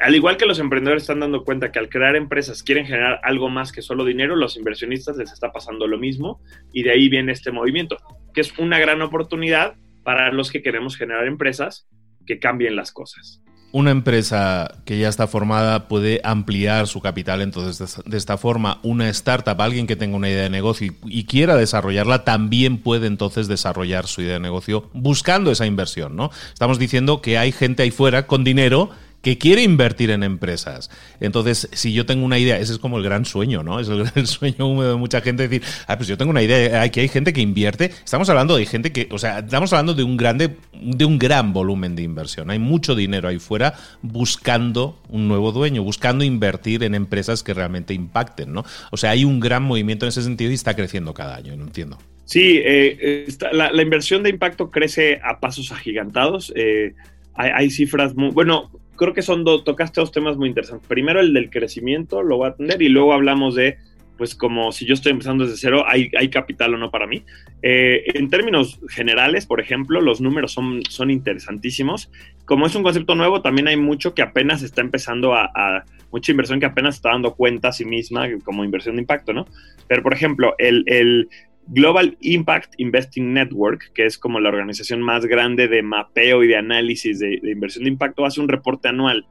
al 0.00 0.14
igual 0.14 0.36
que 0.36 0.46
los 0.46 0.60
emprendedores 0.60 1.02
están 1.02 1.18
dando 1.18 1.42
cuenta 1.42 1.72
que 1.72 1.80
al 1.80 1.88
crear 1.88 2.14
empresas 2.14 2.62
quieren 2.62 2.86
generar 2.86 3.18
algo 3.24 3.48
más 3.50 3.72
que 3.72 3.82
solo 3.82 4.04
dinero, 4.04 4.36
los 4.36 4.56
inversionistas 4.56 5.16
les 5.16 5.32
está 5.32 5.50
pasando 5.50 5.88
lo 5.88 5.98
mismo 5.98 6.40
y 6.72 6.84
de 6.84 6.92
ahí 6.92 7.08
viene 7.08 7.32
este 7.32 7.50
movimiento, 7.50 7.96
que 8.32 8.40
es 8.40 8.56
una 8.56 8.78
gran 8.78 9.02
oportunidad 9.02 9.74
para 10.04 10.30
los 10.30 10.52
que 10.52 10.62
queremos 10.62 10.96
generar 10.96 11.26
empresas 11.26 11.88
que 12.24 12.38
cambien 12.38 12.76
las 12.76 12.92
cosas 12.92 13.42
una 13.70 13.90
empresa 13.90 14.76
que 14.84 14.98
ya 14.98 15.08
está 15.08 15.26
formada 15.26 15.88
puede 15.88 16.20
ampliar 16.24 16.86
su 16.86 17.00
capital. 17.00 17.42
Entonces, 17.42 18.00
de 18.04 18.16
esta 18.16 18.38
forma, 18.38 18.80
una 18.82 19.08
startup, 19.10 19.60
alguien 19.60 19.86
que 19.86 19.96
tenga 19.96 20.16
una 20.16 20.28
idea 20.28 20.44
de 20.44 20.50
negocio 20.50 20.94
y, 21.04 21.24
quiera 21.24 21.56
desarrollarla, 21.56 22.24
también 22.24 22.78
puede 22.78 23.06
entonces 23.06 23.48
desarrollar 23.48 24.06
su 24.06 24.22
idea 24.22 24.34
de 24.34 24.40
negocio 24.40 24.88
buscando 24.94 25.50
esa 25.50 25.66
inversión, 25.66 26.16
¿no? 26.16 26.30
Estamos 26.52 26.78
diciendo 26.78 27.20
que 27.20 27.36
hay 27.36 27.52
gente 27.52 27.82
ahí 27.82 27.90
fuera 27.90 28.26
con 28.26 28.44
dinero 28.44 28.90
que 29.22 29.36
quiere 29.36 29.62
invertir 29.62 30.10
en 30.10 30.22
empresas. 30.22 30.90
Entonces, 31.20 31.68
si 31.72 31.92
yo 31.92 32.06
tengo 32.06 32.24
una 32.24 32.38
idea, 32.38 32.58
ese 32.58 32.72
es 32.72 32.78
como 32.78 32.98
el 32.98 33.04
gran 33.04 33.24
sueño, 33.24 33.62
¿no? 33.62 33.80
Es 33.80 33.88
el 33.88 34.04
gran 34.10 34.26
sueño 34.26 34.66
húmedo 34.66 34.92
de 34.92 34.96
mucha 34.96 35.20
gente 35.20 35.48
decir, 35.48 35.62
ah, 35.86 35.96
pues 35.96 36.08
yo 36.08 36.16
tengo 36.16 36.30
una 36.30 36.42
idea, 36.42 36.82
aquí 36.82 37.00
hay 37.00 37.08
gente 37.08 37.32
que 37.32 37.40
invierte. 37.40 37.86
Estamos 38.04 38.28
hablando 38.28 38.56
de 38.56 38.66
gente 38.66 38.92
que, 38.92 39.08
o 39.10 39.18
sea, 39.18 39.40
estamos 39.40 39.72
hablando 39.72 39.94
de 39.94 40.04
un 40.04 40.16
grande, 40.16 40.56
de 40.72 41.04
un 41.04 41.18
gran 41.18 41.52
volumen 41.52 41.96
de 41.96 42.02
inversión. 42.02 42.50
Hay 42.50 42.58
mucho 42.58 42.94
dinero 42.94 43.28
ahí 43.28 43.38
fuera 43.38 43.74
buscando 44.02 45.00
un 45.08 45.26
nuevo 45.26 45.52
dueño, 45.52 45.82
buscando 45.82 46.24
invertir 46.24 46.84
en 46.84 46.94
empresas 46.94 47.42
que 47.42 47.54
realmente 47.54 47.94
impacten, 47.94 48.52
¿no? 48.52 48.64
O 48.90 48.96
sea, 48.96 49.10
hay 49.10 49.24
un 49.24 49.40
gran 49.40 49.64
movimiento 49.64 50.06
en 50.06 50.08
ese 50.08 50.22
sentido 50.22 50.50
y 50.52 50.54
está 50.54 50.74
creciendo 50.74 51.12
cada 51.12 51.36
año, 51.36 51.56
no 51.56 51.64
entiendo. 51.64 51.98
Sí, 52.24 52.60
eh, 52.62 53.26
la, 53.52 53.82
inversión 53.82 54.22
de 54.22 54.28
impacto 54.28 54.70
crece 54.70 55.18
a 55.24 55.40
pasos 55.40 55.72
agigantados. 55.72 56.52
Eh, 56.54 56.94
hay, 57.32 57.50
hay, 57.54 57.70
cifras 57.70 58.14
muy, 58.14 58.30
bueno, 58.32 58.70
creo 58.98 59.14
que 59.14 59.22
son 59.22 59.44
dos, 59.44 59.64
tocaste 59.64 60.00
dos 60.00 60.12
temas 60.12 60.36
muy 60.36 60.48
interesantes. 60.48 60.86
Primero 60.86 61.20
el 61.20 61.32
del 61.32 61.48
crecimiento, 61.48 62.22
lo 62.22 62.36
voy 62.36 62.48
a 62.48 62.50
atender, 62.50 62.82
y 62.82 62.90
luego 62.90 63.14
hablamos 63.14 63.54
de, 63.54 63.78
pues 64.18 64.34
como 64.34 64.72
si 64.72 64.84
yo 64.84 64.92
estoy 64.92 65.12
empezando 65.12 65.44
desde 65.44 65.56
cero, 65.56 65.84
¿hay, 65.86 66.10
hay 66.18 66.28
capital 66.28 66.74
o 66.74 66.76
no 66.76 66.90
para 66.90 67.06
mí? 67.06 67.22
Eh, 67.62 68.02
en 68.14 68.28
términos 68.28 68.80
generales, 68.90 69.46
por 69.46 69.60
ejemplo, 69.60 70.02
los 70.02 70.20
números 70.20 70.52
son, 70.52 70.82
son 70.90 71.10
interesantísimos. 71.10 72.10
Como 72.44 72.66
es 72.66 72.74
un 72.74 72.82
concepto 72.82 73.14
nuevo, 73.14 73.40
también 73.40 73.68
hay 73.68 73.76
mucho 73.76 74.12
que 74.12 74.22
apenas 74.22 74.62
está 74.62 74.82
empezando 74.82 75.34
a, 75.34 75.84
mucha 76.10 76.32
inversión 76.32 76.58
que 76.58 76.66
apenas 76.66 76.96
está 76.96 77.10
dando 77.10 77.34
cuenta 77.34 77.68
a 77.68 77.72
sí 77.72 77.84
misma 77.84 78.26
como 78.44 78.64
inversión 78.64 78.96
de 78.96 79.02
impacto, 79.02 79.32
¿no? 79.32 79.46
Pero, 79.86 80.02
por 80.02 80.14
ejemplo, 80.14 80.54
el 80.58 81.28
Global 81.70 82.16
Impact 82.20 82.74
Investing 82.78 83.34
Network, 83.34 83.92
que 83.92 84.06
es 84.06 84.16
como 84.16 84.40
la 84.40 84.48
organización 84.48 85.02
más 85.02 85.26
grande 85.26 85.68
de 85.68 85.82
mapeo 85.82 86.42
y 86.42 86.48
de 86.48 86.56
análisis 86.56 87.18
de, 87.18 87.40
inversión 87.44 87.84
de 87.84 87.90
impacto, 87.90 88.24
hace 88.24 88.40
un 88.40 88.48
reporte 88.48 88.88
anual. 88.88 89.26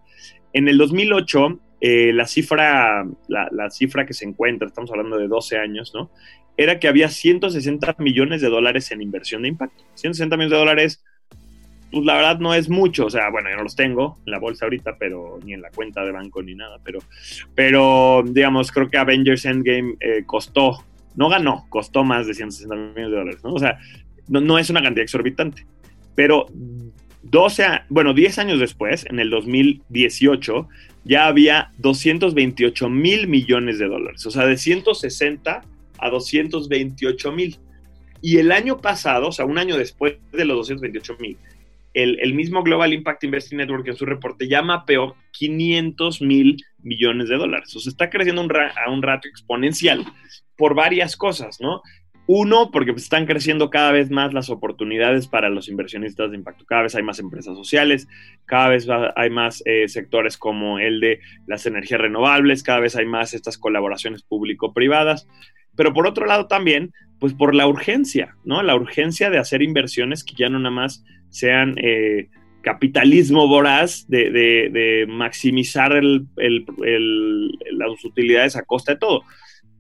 En 0.54 0.68
el 0.68 0.78
2008, 0.78 1.60
eh, 1.82 2.12
la, 2.14 2.28
cifra, 2.28 3.08
la, 3.28 3.70
cifra 3.72 4.06
que 4.06 4.14
se 4.14 4.26
encuentra, 4.26 4.68
estamos 4.68 4.92
hablando 4.92 5.18
de 5.18 5.28
12 5.28 5.58
años, 5.58 5.92
¿no? 5.96 6.12
Era 6.58 6.80
que 6.80 6.88
había 6.88 7.10
160 7.10 7.96
millones 8.00 8.42
de 8.42 8.50
dólares 8.50 8.92
en 8.92 9.02
inversión 9.02 9.42
de 9.42 9.50
impacto. 9.50 9.84
160 9.96 10.38
millones 10.38 10.52
de 10.52 10.58
dólares, 10.58 11.04
pues 11.92 12.06
la 12.06 12.16
verdad 12.16 12.40
no 12.40 12.54
es 12.54 12.70
mucho. 12.70 13.08
O 13.08 13.10
sea, 13.10 13.30
bueno, 13.30 13.50
yo 13.50 13.58
no 13.58 13.64
los 13.64 13.76
tengo 13.76 14.20
en 14.26 14.32
la 14.32 14.40
bolsa 14.40 14.66
ahorita, 14.66 14.98
pero 14.98 15.40
ni 15.44 15.54
en 15.54 15.62
la 15.62 15.70
cuenta 15.72 16.04
de 16.04 16.12
banco 16.12 16.42
ni 16.42 16.56
nada. 16.56 16.80
Pero, 16.84 17.00
pero 17.54 18.24
digamos, 18.26 18.72
creo 18.72 18.90
que 18.90 18.98
Avengers 18.98 19.46
Endgame 19.46 19.96
eh, 20.00 20.24
costó 20.26 20.84
no 21.18 21.30
ganó, 21.30 21.66
costó 21.70 22.04
más 22.04 22.28
de 22.28 22.36
160 22.36 22.76
millones 22.76 23.12
de 23.12 23.18
dólares, 23.18 23.44
¿no? 23.44 23.54
O 23.54 23.60
sea, 23.60 23.80
no, 24.28 24.58
es 24.60 24.70
una 24.70 24.84
cantidad 24.84 25.04
exorbitante. 25.04 25.66
Pero 26.16 26.46
12, 27.24 27.64
bueno, 27.90 28.14
10 28.14 28.38
años 28.38 28.60
después, 28.60 29.06
en 29.10 29.20
el 29.20 29.32
2018, 29.32 30.70
ya 31.06 31.26
había 31.26 31.72
228 31.80 32.90
mil 32.90 33.28
millones 33.28 33.80
de 33.80 33.88
dólares. 33.88 34.26
O 34.28 34.32
sea, 34.32 34.46
de 34.46 34.58
160 34.58 35.62
a 35.98 36.10
228 36.10 37.32
mil. 37.32 37.58
Y 38.22 38.38
el 38.38 38.52
año 38.52 38.78
pasado, 38.78 39.30
o 39.30 39.32
sea, 39.32 39.46
un 39.46 39.58
año 39.58 39.76
después 39.76 40.18
de 40.32 40.46
los 40.46 40.58
228 40.58 41.18
mil, 41.20 41.38
el, 42.04 42.34
mismo 42.34 42.64
Global 42.64 42.94
Impact 42.94 43.24
Investing 43.24 43.58
Network 43.58 43.88
en 43.88 43.96
su 43.96 44.06
reporte 44.06 44.48
ya 44.48 44.62
mapeó 44.62 45.16
500 45.32 46.22
mil 46.22 46.58
millones 46.78 47.28
de 47.30 47.38
dólares. 47.38 47.76
O 47.76 47.80
sea, 47.80 47.90
está 47.90 48.10
creciendo 48.10 48.42
a 48.42 48.92
un 48.92 49.02
ratio 49.02 49.30
exponencial 49.30 50.06
por 50.56 50.76
varias 50.76 51.18
cosas, 51.18 51.60
¿no? 51.60 51.82
Uno, 52.30 52.72
porque 52.72 52.92
pues, 52.92 53.04
están 53.04 53.26
creciendo 53.26 53.70
cada 53.70 53.94
vez 53.94 54.12
más 54.12 54.34
las 54.34 54.50
oportunidades 54.50 55.28
para 55.28 55.50
los 55.50 55.70
inversionistas 55.70 56.30
de 56.30 56.38
impacto. 56.38 56.66
Cada 56.66 56.84
vez 56.84 56.94
hay 56.94 57.04
más 57.04 57.20
empresas 57.20 57.56
sociales, 57.56 58.08
cada 58.46 58.70
vez 58.70 58.86
hay 59.16 59.30
más 59.30 59.64
eh, 59.66 59.88
sectores 59.88 60.38
como 60.38 60.78
el 60.78 61.00
de 61.00 61.20
las 61.48 61.66
energías 61.66 62.02
renovables, 62.02 62.64
cada 62.64 62.82
vez 62.82 62.98
hay 62.98 63.06
más 63.06 63.34
estas 63.34 63.58
colaboraciones 63.58 64.24
público-privadas. 64.24 65.28
Pero 65.78 65.94
por 65.94 66.06
otro 66.06 66.26
lado 66.26 66.48
también, 66.48 66.92
pues 67.20 67.34
por 67.34 67.56
la 67.56 67.68
urgencia, 67.68 68.36
¿no? 68.44 68.62
La 68.64 68.76
urgencia 68.76 69.30
de 69.30 69.40
hacer 69.40 69.62
inversiones 69.62 70.24
que 70.24 70.36
ya 70.36 70.50
no 70.50 70.60
nada 70.60 70.74
más 70.74 71.04
sean 71.30 71.76
eh, 71.78 72.30
capitalismo 72.62 73.48
voraz 73.48 74.08
de, 74.08 75.06
maximizar 75.08 76.02
las 76.02 78.06
utilidades 78.06 78.56
a 78.56 78.64
costa 78.64 78.94
de 78.94 79.00
todo 79.00 79.24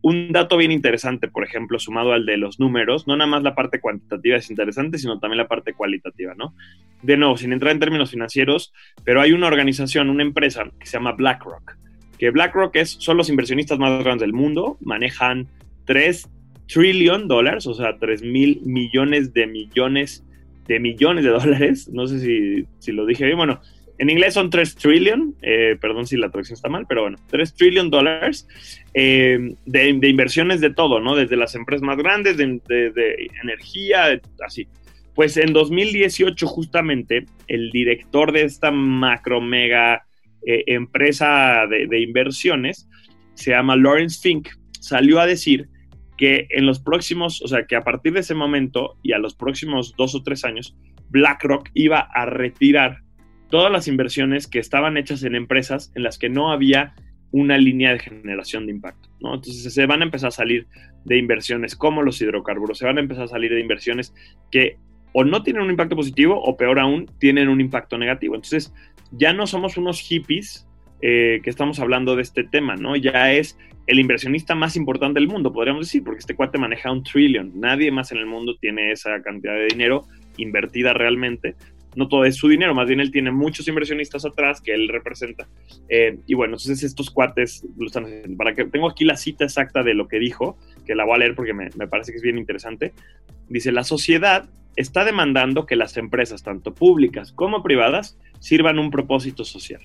un 0.01 0.32
dato 0.32 0.58
bien 0.58 0.72
interesante, 0.72 1.27
por 1.27 1.44
ejemplo, 1.44 1.79
sumado 1.79 2.13
al 2.13 2.25
de 2.25 2.38
los 2.38 2.60
números, 2.60 3.08
no 3.08 3.17
nada 3.17 3.29
más 3.29 3.44
la 3.44 3.56
parte 3.56 3.82
cuantitativa 3.82 4.38
es 4.38 4.50
interesante, 4.50 4.98
sino 4.98 5.20
también 5.20 5.38
la 5.38 5.48
parte 5.48 5.74
cualitativa, 5.74 6.34
¿no? 6.36 6.53
De 7.01 7.17
nuevo, 7.17 7.36
sin 7.36 7.51
entrar 7.51 7.72
en 7.72 7.79
términos 7.79 8.12
financieros, 8.12 8.74
pero 9.03 9.22
hay 9.22 9.34
una 9.34 9.48
organización, 9.48 10.10
una 10.10 10.24
empresa 10.24 10.65
que 10.79 10.86
se 10.86 10.94
llama 10.94 11.13
BlackRock, 11.13 11.77
que 12.17 12.29
BlackRock 12.29 12.75
es, 12.77 12.91
son 12.91 13.17
los 13.17 13.29
inversionistas 13.29 13.79
más 13.79 14.03
grandes 14.03 14.22
del 14.22 14.34
mundo, 14.34 14.77
manejan 14.82 15.48
3 15.86 16.29
trillion 16.67 17.27
dólares, 17.27 17.65
o 17.67 17.74
sea, 17.74 17.97
3 17.97 18.24
mil 18.24 18.62
millones 18.63 19.33
de 19.33 19.47
millones 19.47 20.24
de 20.67 20.79
millones 20.79 21.24
de 21.24 21.31
dólares, 21.31 21.89
no 21.91 22.07
sé 22.07 22.19
si, 22.19 22.65
si 22.79 22.91
lo 22.91 23.05
dije 23.05 23.25
bien, 23.25 23.38
bueno, 23.38 23.62
en 24.00 24.09
inglés 24.09 24.36
son 24.36 24.50
3 24.50 24.75
trillion, 24.75 25.36
eh, 25.41 25.75
perdón 25.79 26.05
si 26.05 26.17
la 26.17 26.29
traducción 26.29 26.55
está 26.55 26.69
mal, 26.69 26.86
pero 26.88 27.01
bueno, 27.03 27.17
3 27.31 27.53
trillion 27.55 27.89
dólares 27.89 28.47
eh, 28.93 29.55
de, 29.65 29.89
inversiones 29.89 30.62
de 30.62 30.71
todo, 30.71 31.00
¿no? 31.00 31.15
Desde 31.15 31.36
las 31.36 31.55
empresas 31.55 31.81
más 31.81 31.97
grandes, 31.97 32.38
de, 32.38 32.62
energía, 33.43 34.21
así. 34.45 34.67
Pues 35.15 35.36
en 35.38 35.51
2018 35.51 36.45
justamente 36.45 37.25
el 37.47 37.71
director 37.71 38.31
de 38.31 38.43
esta 38.43 38.69
macro 38.69 39.41
mega 39.41 40.05
eh, 40.45 40.63
empresa 40.67 41.65
de, 41.67 42.00
inversiones, 42.00 42.88
se 43.33 43.51
llama 43.51 43.75
Lawrence 43.75 44.19
Fink, 44.21 44.50
salió 44.79 45.19
a 45.19 45.25
decir 45.25 45.69
que 46.17 46.47
en 46.50 46.65
los 46.65 46.79
próximos, 46.79 47.41
o 47.41 47.47
sea, 47.47 47.65
que 47.65 47.75
a 47.75 47.83
partir 47.83 48.13
de 48.13 48.21
ese 48.21 48.33
momento 48.33 48.97
y 49.03 49.13
a 49.13 49.19
los 49.19 49.36
próximos 49.36 49.93
dos 49.97 50.15
o 50.15 50.24
tres 50.24 50.43
años, 50.43 50.75
BlackRock 51.09 51.69
iba 51.74 52.00
a 52.00 52.25
retirar 52.25 53.01
todas 53.50 53.71
las 53.71 53.88
inversiones 53.88 54.47
que 54.47 54.59
estaban 54.59 54.97
hechas 54.97 55.24
en 55.24 55.36
empresas 55.36 55.91
en 55.95 56.03
las 56.03 56.17
que 56.17 56.29
no 56.29 56.51
había 56.51 56.95
una 57.31 57.57
línea 57.57 57.91
de 57.91 58.00
generación 58.00 58.65
de 58.65 58.74
impacto. 58.74 59.09
Entonces 59.19 59.74
se 59.74 59.86
van 59.86 60.01
a 60.01 60.05
empezar 60.05 60.29
a 60.29 60.31
salir 60.31 60.67
de 61.05 61.17
inversiones 61.17 61.75
como 61.75 62.01
los 62.01 62.21
hidrocarburos, 62.21 62.77
se 62.77 62.86
van 62.86 62.97
a 62.97 63.01
empezar 63.01 63.25
a 63.25 63.27
salir 63.27 63.53
de 63.53 63.62
inversiones 63.62 64.13
que 64.51 64.77
o 65.13 65.24
no 65.24 65.41
tienen 65.43 65.63
un 65.63 65.71
impacto 65.71 65.95
positivo 65.95 66.39
o 66.39 66.57
peor 66.57 66.79
aún, 66.79 67.09
tienen 67.19 67.47
un 67.47 67.62
impacto 67.62 67.97
negativo. 67.97 68.36
Entonces 68.36 68.74
ya 69.12 69.33
no 69.33 69.47
somos 69.47 69.77
unos 69.77 70.00
hippies 70.01 70.66
eh, 71.01 71.39
que 71.43 71.49
estamos 71.49 71.79
hablando 71.79 72.15
de 72.15 72.21
este 72.21 72.43
tema, 72.43 72.75
¿no? 72.75 72.95
Ya 72.95 73.33
es 73.33 73.57
el 73.85 73.99
inversionista 73.99 74.55
más 74.55 74.75
importante 74.75 75.19
del 75.19 75.29
mundo, 75.29 75.53
podríamos 75.53 75.87
decir, 75.87 76.03
porque 76.03 76.19
este 76.19 76.35
cuate 76.35 76.57
maneja 76.57 76.91
un 76.91 77.03
trillón. 77.03 77.51
Nadie 77.55 77.91
más 77.91 78.11
en 78.11 78.17
el 78.17 78.25
mundo 78.25 78.55
tiene 78.59 78.91
esa 78.91 79.21
cantidad 79.21 79.53
de 79.53 79.67
dinero 79.67 80.05
invertida 80.37 80.93
realmente 80.93 81.55
no 81.97 82.07
todo 82.07 82.25
es 82.25 82.35
su 82.35 82.47
dinero, 82.47 82.75
más 82.75 82.87
bien 82.87 82.99
él 82.99 83.11
tiene 83.11 83.31
muchos 83.31 83.67
inversionistas 83.67 84.23
atrás 84.23 84.61
que 84.61 84.71
él 84.71 84.87
representa. 84.87 85.47
Eh, 85.89 86.19
y 86.27 86.35
bueno, 86.35 86.53
entonces 86.53 86.83
estos 86.83 87.09
cuates 87.09 87.65
lo 87.75 87.87
están 87.87 88.05
haciendo. 88.05 88.37
Para 88.37 88.53
que 88.53 88.65
tengo 88.65 88.87
aquí 88.87 89.03
la 89.03 89.17
cita 89.17 89.45
exacta 89.45 89.81
de 89.81 89.95
lo 89.95 90.07
que 90.07 90.19
dijo, 90.19 90.59
que 90.85 90.93
la 90.93 91.05
voy 91.05 91.15
a 91.15 91.17
leer 91.17 91.33
porque 91.33 91.55
me, 91.55 91.69
parece 91.87 92.11
que 92.11 92.17
es 92.17 92.21
bien 92.21 92.37
interesante. 92.37 92.93
Dice, 93.49 93.71
la 93.71 93.83
sociedad 93.83 94.47
está 94.75 95.05
demandando 95.05 95.65
que 95.65 95.75
las 95.75 95.97
empresas, 95.97 96.43
tanto 96.43 96.75
públicas 96.75 97.31
como 97.31 97.63
privadas, 97.63 98.19
sirvan 98.39 98.77
un 98.77 98.91
propósito 98.91 99.43
social. 99.43 99.81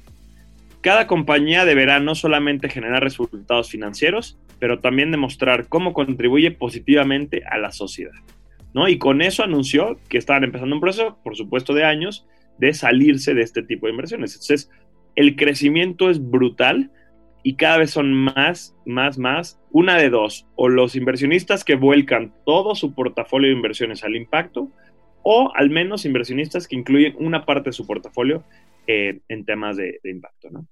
Cada 0.83 1.07
compañía 1.07 1.65
deberá 1.65 2.01
no 2.01 2.15
solamente 2.17 2.69
generar 2.69 3.03
resultados 3.03 3.71
financieros, 3.71 4.39
pero 4.59 4.81
también 4.81 5.13
demostrar 5.13 5.69
cómo 5.69 5.93
contribuye 5.93 6.51
positivamente 6.51 7.45
a 7.49 7.57
la 7.57 7.71
sociedad. 7.71 8.13
¿no? 8.75 8.89
Y 8.89 8.99
con 8.99 9.23
eso 9.23 9.45
anunció 9.45 9.99
que 10.09 10.19
estaban 10.19 10.45
empezando 10.45 10.75
un 10.75 10.81
proceso, 10.81 11.19
por 11.23 11.37
supuesto, 11.37 11.73
de 11.73 11.85
años, 11.85 12.27
de 12.59 12.75
salirse 12.75 13.33
de 13.33 13.43
este 13.43 13.63
tipo 13.63 13.87
de 13.87 13.93
inversiones. 13.93 14.33
Entonces, 14.33 14.71
el 15.15 15.37
crecimiento 15.37 16.11
es 16.11 16.21
brutal 16.21 16.91
y 17.45 17.55
cada 17.55 17.79
vez 17.79 17.91
son 17.91 18.13
más, 18.13 18.77
más, 18.85 19.19
más. 19.19 19.61
Una 19.71 19.97
de 19.97 20.11
dos, 20.11 20.47
o 20.57 20.69
los 20.69 20.97
inversionistas 20.97 21.65
que 21.65 21.77
vuelcan 21.77 22.35
todo 22.45 22.75
su 22.75 22.95
portafolio 22.95 23.51
de 23.51 23.57
inversiones 23.57 24.05
al 24.05 24.17
impacto, 24.17 24.71
o 25.23 25.53
al 25.55 25.71
menos 25.71 26.05
inversionistas 26.05 26.69
que 26.69 26.77
incluyen 26.77 27.15
una 27.19 27.45
parte 27.45 27.71
de 27.71 27.73
su 27.73 27.87
portafolio 27.87 28.45
eh, 28.87 29.21
en 29.29 29.45
temas 29.45 29.77
de, 29.77 30.01
impacto. 30.05 30.51
¿no? 30.51 30.67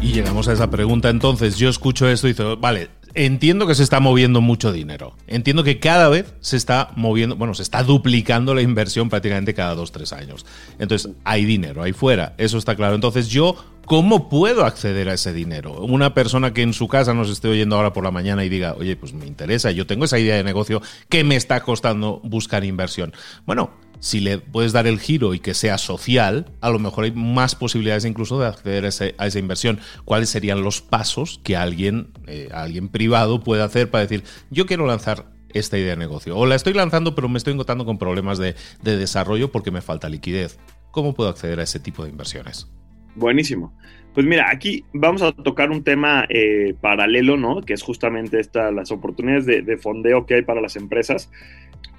Y 0.00 0.12
llegamos 0.12 0.48
a 0.48 0.52
esa 0.52 0.70
pregunta 0.70 1.10
entonces, 1.10 1.56
yo 1.56 1.68
escucho 1.68 2.08
esto 2.08 2.28
y 2.28 2.32
digo, 2.32 2.56
vale, 2.56 2.88
entiendo 3.14 3.66
que 3.66 3.74
se 3.74 3.82
está 3.82 4.00
moviendo 4.00 4.40
mucho 4.40 4.72
dinero. 4.72 5.16
Entiendo 5.26 5.64
que 5.64 5.78
cada 5.78 6.08
vez 6.08 6.34
se 6.40 6.56
está 6.56 6.90
moviendo, 6.96 7.36
bueno, 7.36 7.54
se 7.54 7.62
está 7.62 7.82
duplicando 7.82 8.54
la 8.54 8.62
inversión 8.62 9.08
prácticamente 9.08 9.54
cada 9.54 9.74
dos, 9.74 9.92
tres 9.92 10.12
años. 10.12 10.46
Entonces, 10.78 11.12
hay 11.24 11.44
dinero 11.44 11.82
ahí 11.82 11.92
fuera, 11.92 12.34
eso 12.38 12.58
está 12.58 12.76
claro. 12.76 12.94
Entonces, 12.94 13.28
yo, 13.28 13.56
¿cómo 13.90 14.28
puedo 14.28 14.64
acceder 14.64 15.08
a 15.08 15.14
ese 15.14 15.32
dinero? 15.32 15.80
Una 15.80 16.14
persona 16.14 16.54
que 16.54 16.62
en 16.62 16.74
su 16.74 16.86
casa 16.86 17.12
nos 17.12 17.28
esté 17.28 17.48
oyendo 17.48 17.74
ahora 17.74 17.92
por 17.92 18.04
la 18.04 18.12
mañana 18.12 18.44
y 18.44 18.48
diga, 18.48 18.76
oye, 18.78 18.94
pues 18.94 19.12
me 19.14 19.26
interesa, 19.26 19.72
yo 19.72 19.84
tengo 19.84 20.04
esa 20.04 20.16
idea 20.16 20.36
de 20.36 20.44
negocio 20.44 20.80
que 21.08 21.24
me 21.24 21.34
está 21.34 21.64
costando 21.64 22.20
buscar 22.22 22.62
inversión. 22.62 23.12
Bueno, 23.46 23.72
si 23.98 24.20
le 24.20 24.38
puedes 24.38 24.72
dar 24.72 24.86
el 24.86 25.00
giro 25.00 25.34
y 25.34 25.40
que 25.40 25.54
sea 25.54 25.76
social, 25.76 26.52
a 26.60 26.70
lo 26.70 26.78
mejor 26.78 27.02
hay 27.02 27.10
más 27.10 27.56
posibilidades 27.56 28.04
incluso 28.04 28.38
de 28.38 28.46
acceder 28.46 28.84
a, 28.84 28.88
esa 29.26 29.38
inversión. 29.40 29.80
¿Cuáles 30.04 30.30
serían 30.30 30.62
los 30.62 30.82
pasos 30.82 31.40
que 31.42 31.56
alguien, 31.56 32.12
eh, 32.28 32.48
alguien 32.52 32.90
privado 32.90 33.40
puede 33.42 33.64
hacer 33.64 33.90
para 33.90 34.02
decir, 34.02 34.22
yo 34.50 34.66
quiero 34.66 34.86
lanzar 34.86 35.32
esta 35.52 35.76
idea 35.76 35.90
de 35.90 35.96
negocio? 35.96 36.36
O 36.36 36.46
la 36.46 36.54
estoy 36.54 36.74
lanzando, 36.74 37.16
pero 37.16 37.28
me 37.28 37.38
estoy 37.38 37.54
encontrando 37.54 37.84
con 37.84 37.98
problemas 37.98 38.38
de, 38.38 38.54
desarrollo 38.84 39.50
porque 39.50 39.72
me 39.72 39.80
falta 39.80 40.08
liquidez. 40.08 40.60
¿Cómo 40.92 41.12
puedo 41.12 41.28
acceder 41.28 41.58
a 41.58 41.64
ese 41.64 41.80
tipo 41.80 42.04
de 42.04 42.10
inversiones? 42.10 42.68
Buenísimo. 43.14 43.72
Pues 44.14 44.26
mira, 44.26 44.50
aquí 44.50 44.84
vamos 44.92 45.22
a 45.22 45.32
tocar 45.32 45.70
un 45.70 45.84
tema 45.84 46.26
eh, 46.28 46.74
paralelo, 46.80 47.36
¿no? 47.36 47.60
Que 47.60 47.74
es 47.74 47.82
justamente 47.82 48.40
esta, 48.40 48.72
las 48.72 48.90
oportunidades 48.90 49.46
de, 49.46 49.62
de, 49.62 49.76
fondeo 49.76 50.26
que 50.26 50.34
hay 50.34 50.42
para 50.42 50.60
las 50.60 50.74
empresas 50.74 51.30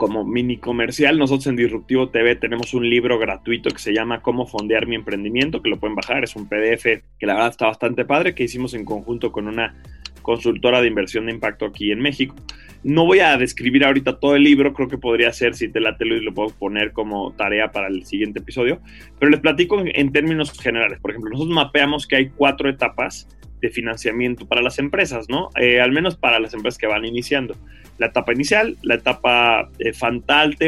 como 0.01 0.25
mini 0.25 0.57
comercial, 0.57 1.19
nosotros 1.19 1.45
en 1.47 1.55
Disruptivo 1.55 2.09
TV 2.09 2.35
tenemos 2.35 2.73
un 2.73 2.89
libro 2.89 3.19
gratuito 3.19 3.69
que 3.69 3.77
se 3.77 3.93
llama 3.93 4.23
Cómo 4.23 4.47
fondear 4.47 4.87
mi 4.87 4.95
emprendimiento, 4.95 5.61
que 5.61 5.69
lo 5.69 5.79
pueden 5.79 5.95
bajar, 5.95 6.23
es 6.23 6.35
un 6.35 6.47
PDF 6.47 6.83
que 7.19 7.25
la 7.27 7.35
verdad 7.35 7.51
está 7.51 7.67
bastante 7.67 8.03
padre, 8.03 8.33
que 8.33 8.43
hicimos 8.43 8.73
en 8.73 8.83
conjunto 8.83 9.31
con 9.31 9.47
una 9.47 9.75
consultora 10.21 10.81
de 10.81 10.87
inversión 10.87 11.25
de 11.25 11.33
impacto 11.33 11.65
aquí 11.65 11.91
en 11.91 11.99
México. 11.99 12.35
No 12.83 13.05
voy 13.05 13.19
a 13.19 13.37
describir 13.37 13.85
ahorita 13.85 14.19
todo 14.19 14.35
el 14.35 14.43
libro, 14.43 14.73
creo 14.73 14.87
que 14.87 14.97
podría 14.97 15.31
ser, 15.33 15.53
si 15.53 15.67
te 15.69 15.79
la 15.79 15.97
telo 15.97 16.15
y 16.15 16.21
lo 16.21 16.33
puedo 16.33 16.49
poner 16.49 16.93
como 16.93 17.33
tarea 17.33 17.71
para 17.71 17.87
el 17.87 18.05
siguiente 18.05 18.39
episodio, 18.39 18.81
pero 19.19 19.29
les 19.29 19.39
platico 19.39 19.79
en, 19.79 19.91
en 19.93 20.11
términos 20.11 20.51
generales. 20.59 20.99
Por 20.99 21.11
ejemplo, 21.11 21.31
nosotros 21.31 21.55
mapeamos 21.55 22.07
que 22.07 22.15
hay 22.15 22.29
cuatro 22.29 22.69
etapas 22.69 23.27
de 23.61 23.69
financiamiento 23.69 24.47
para 24.47 24.61
las 24.61 24.79
empresas, 24.79 25.29
¿no? 25.29 25.49
Eh, 25.55 25.79
al 25.79 25.91
menos 25.91 26.17
para 26.17 26.39
las 26.39 26.53
empresas 26.53 26.77
que 26.77 26.87
van 26.87 27.05
iniciando. 27.05 27.55
La 27.97 28.07
etapa 28.07 28.33
inicial, 28.33 28.77
la 28.81 28.95
etapa 28.95 29.69
eh, 29.79 29.91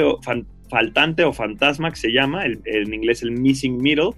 o, 0.04 0.20
faltante 0.70 1.24
o 1.24 1.34
fantasma, 1.34 1.90
que 1.90 1.98
se 1.98 2.12
llama, 2.12 2.46
en 2.46 2.94
inglés 2.94 3.24
el 3.24 3.32
missing 3.32 3.82
middle, 3.82 4.12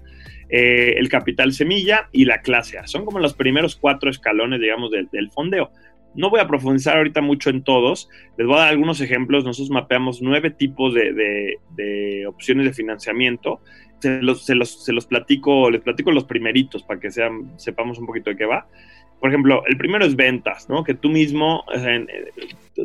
eh, 0.48 0.94
el 0.96 1.08
capital 1.08 1.52
semilla 1.52 2.08
y 2.12 2.24
la 2.24 2.40
clase 2.40 2.78
A. 2.78 2.86
Son 2.86 3.04
como 3.04 3.18
los 3.18 3.34
primeros 3.34 3.76
cuatro 3.76 4.10
escalones, 4.10 4.60
digamos, 4.60 4.90
del, 4.90 5.30
fondeo. 5.30 5.70
No 6.14 6.30
voy 6.30 6.40
a 6.40 6.46
profundizar 6.46 6.96
ahorita 6.96 7.20
mucho 7.20 7.50
en 7.50 7.62
todos, 7.62 8.08
les 8.38 8.46
voy 8.46 8.56
a 8.56 8.60
dar 8.60 8.68
algunos 8.68 9.00
ejemplos. 9.00 9.44
Nosotros 9.44 9.70
mapeamos 9.70 10.22
nueve 10.22 10.50
tipos 10.50 10.94
de, 10.94 11.58
de 11.76 12.26
opciones 12.26 12.66
de 12.66 12.72
financiamiento 12.72 13.60
se 14.00 14.22
los, 14.22 14.44
se 14.44 14.92
los, 14.92 15.06
platico, 15.06 15.70
les 15.70 15.80
platico 15.80 16.12
los 16.12 16.24
primeritos 16.24 16.82
para 16.82 17.00
que 17.00 17.10
sean, 17.10 17.52
sepamos 17.58 17.98
un 17.98 18.06
poquito 18.06 18.30
de 18.30 18.36
qué 18.36 18.44
va. 18.44 18.66
Por 19.20 19.30
ejemplo, 19.30 19.62
el 19.66 19.76
primero 19.76 20.04
es 20.04 20.14
ventas, 20.14 20.68
¿no? 20.68 20.84
Que 20.84 20.94
tú 20.94 21.08
mismo 21.08 21.64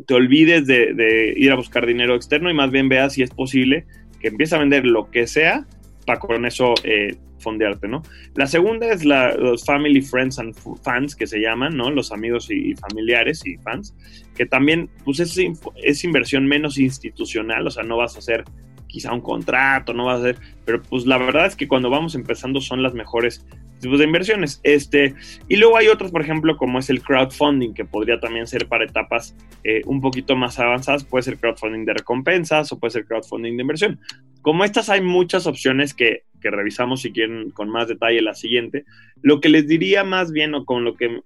te 0.08 0.14
olvides 0.14 0.66
de, 0.66 1.34
ir 1.36 1.52
a 1.52 1.56
buscar 1.56 1.86
dinero 1.86 2.16
externo 2.16 2.50
y 2.50 2.54
más 2.54 2.72
bien 2.72 2.88
veas 2.88 3.14
si 3.14 3.24
es 3.24 3.32
posible 3.32 3.86
que 4.20 4.30
empieces 4.30 4.54
a 4.54 4.60
vender 4.60 4.86
lo 4.86 5.12
que 5.12 5.28
sea 5.28 5.66
para 6.06 6.20
con 6.20 6.46
eso 6.46 6.74
eh, 6.84 7.16
fondearte, 7.40 7.88
¿no? 7.88 8.04
La 8.36 8.48
segunda 8.48 8.92
es 8.92 9.04
la, 9.06 9.36
los 9.36 9.66
family, 9.66 10.02
friends 10.02 10.40
and 10.40 10.56
fans 10.84 11.16
que 11.16 11.28
se 11.28 11.40
llaman, 11.40 11.76
¿no? 11.76 11.92
Los 11.92 12.12
amigos 12.12 12.50
y, 12.50 12.76
familiares 12.76 13.46
y 13.46 13.58
fans, 13.58 13.96
que 14.36 14.46
también, 14.46 14.90
pues 15.04 15.20
es, 15.20 15.38
es 15.84 16.04
inversión 16.04 16.46
menos 16.46 16.78
institucional, 16.78 17.68
o 17.68 17.72
sea, 17.72 17.84
no 17.84 17.98
vas 17.98 18.16
a 18.16 18.20
hacer 18.20 18.44
quizá 18.92 19.14
un 19.14 19.22
contrato, 19.22 19.94
no 19.94 20.06
va 20.06 20.16
a 20.16 20.22
ser, 20.22 20.38
pero 20.66 20.82
pues 20.84 21.06
la 21.06 21.18
verdad 21.18 21.46
es 21.46 21.56
que 21.56 21.68
cuando 21.68 21.90
vamos 21.90 22.14
empezando 22.14 22.60
son 22.60 22.84
las 22.84 22.94
mejores 22.94 23.46
tipos 23.80 24.00
de 24.00 24.06
inversiones. 24.06 24.60
Este, 24.64 25.16
y 25.48 25.56
luego 25.56 25.78
hay 25.78 25.88
otros, 25.88 26.12
por 26.12 26.22
ejemplo, 26.22 26.56
como 26.58 26.80
es 26.80 26.90
el 26.90 27.02
crowdfunding, 27.02 27.74
que 27.74 27.86
podría 27.86 28.20
también 28.20 28.48
ser 28.48 28.68
para 28.68 28.86
etapas 28.86 29.36
eh, 29.64 29.82
un 29.86 30.02
poquito 30.02 30.36
más 30.36 30.60
avanzadas, 30.60 31.04
puede 31.04 31.24
ser 31.24 31.38
crowdfunding 31.38 31.86
de 31.86 31.94
recompensas 31.94 32.72
o 32.72 32.80
puede 32.80 32.92
ser 32.92 33.06
crowdfunding 33.06 33.56
de 33.56 33.62
inversión. 33.62 34.00
Como 34.42 34.64
estas 34.64 34.90
hay 34.90 35.02
muchas 35.02 35.48
opciones 35.48 35.94
que, 35.94 36.24
que 36.42 36.52
revisamos 36.52 37.02
si 37.02 37.12
quieren 37.12 37.50
con 37.52 37.70
más 37.70 37.88
detalle 37.88 38.22
la 38.22 38.36
siguiente, 38.36 38.86
lo 39.22 39.42
que 39.42 39.50
les 39.50 39.68
diría 39.68 40.04
más 40.04 40.32
bien 40.32 40.54
o 40.54 40.66
con 40.66 40.84
lo 40.84 40.96
que 40.96 41.22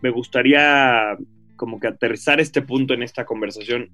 me 0.00 0.10
gustaría 0.10 1.16
como 1.56 1.78
que 1.78 1.88
aterrizar 1.88 2.40
este 2.40 2.62
punto 2.62 2.94
en 2.94 3.02
esta 3.02 3.26
conversación 3.26 3.90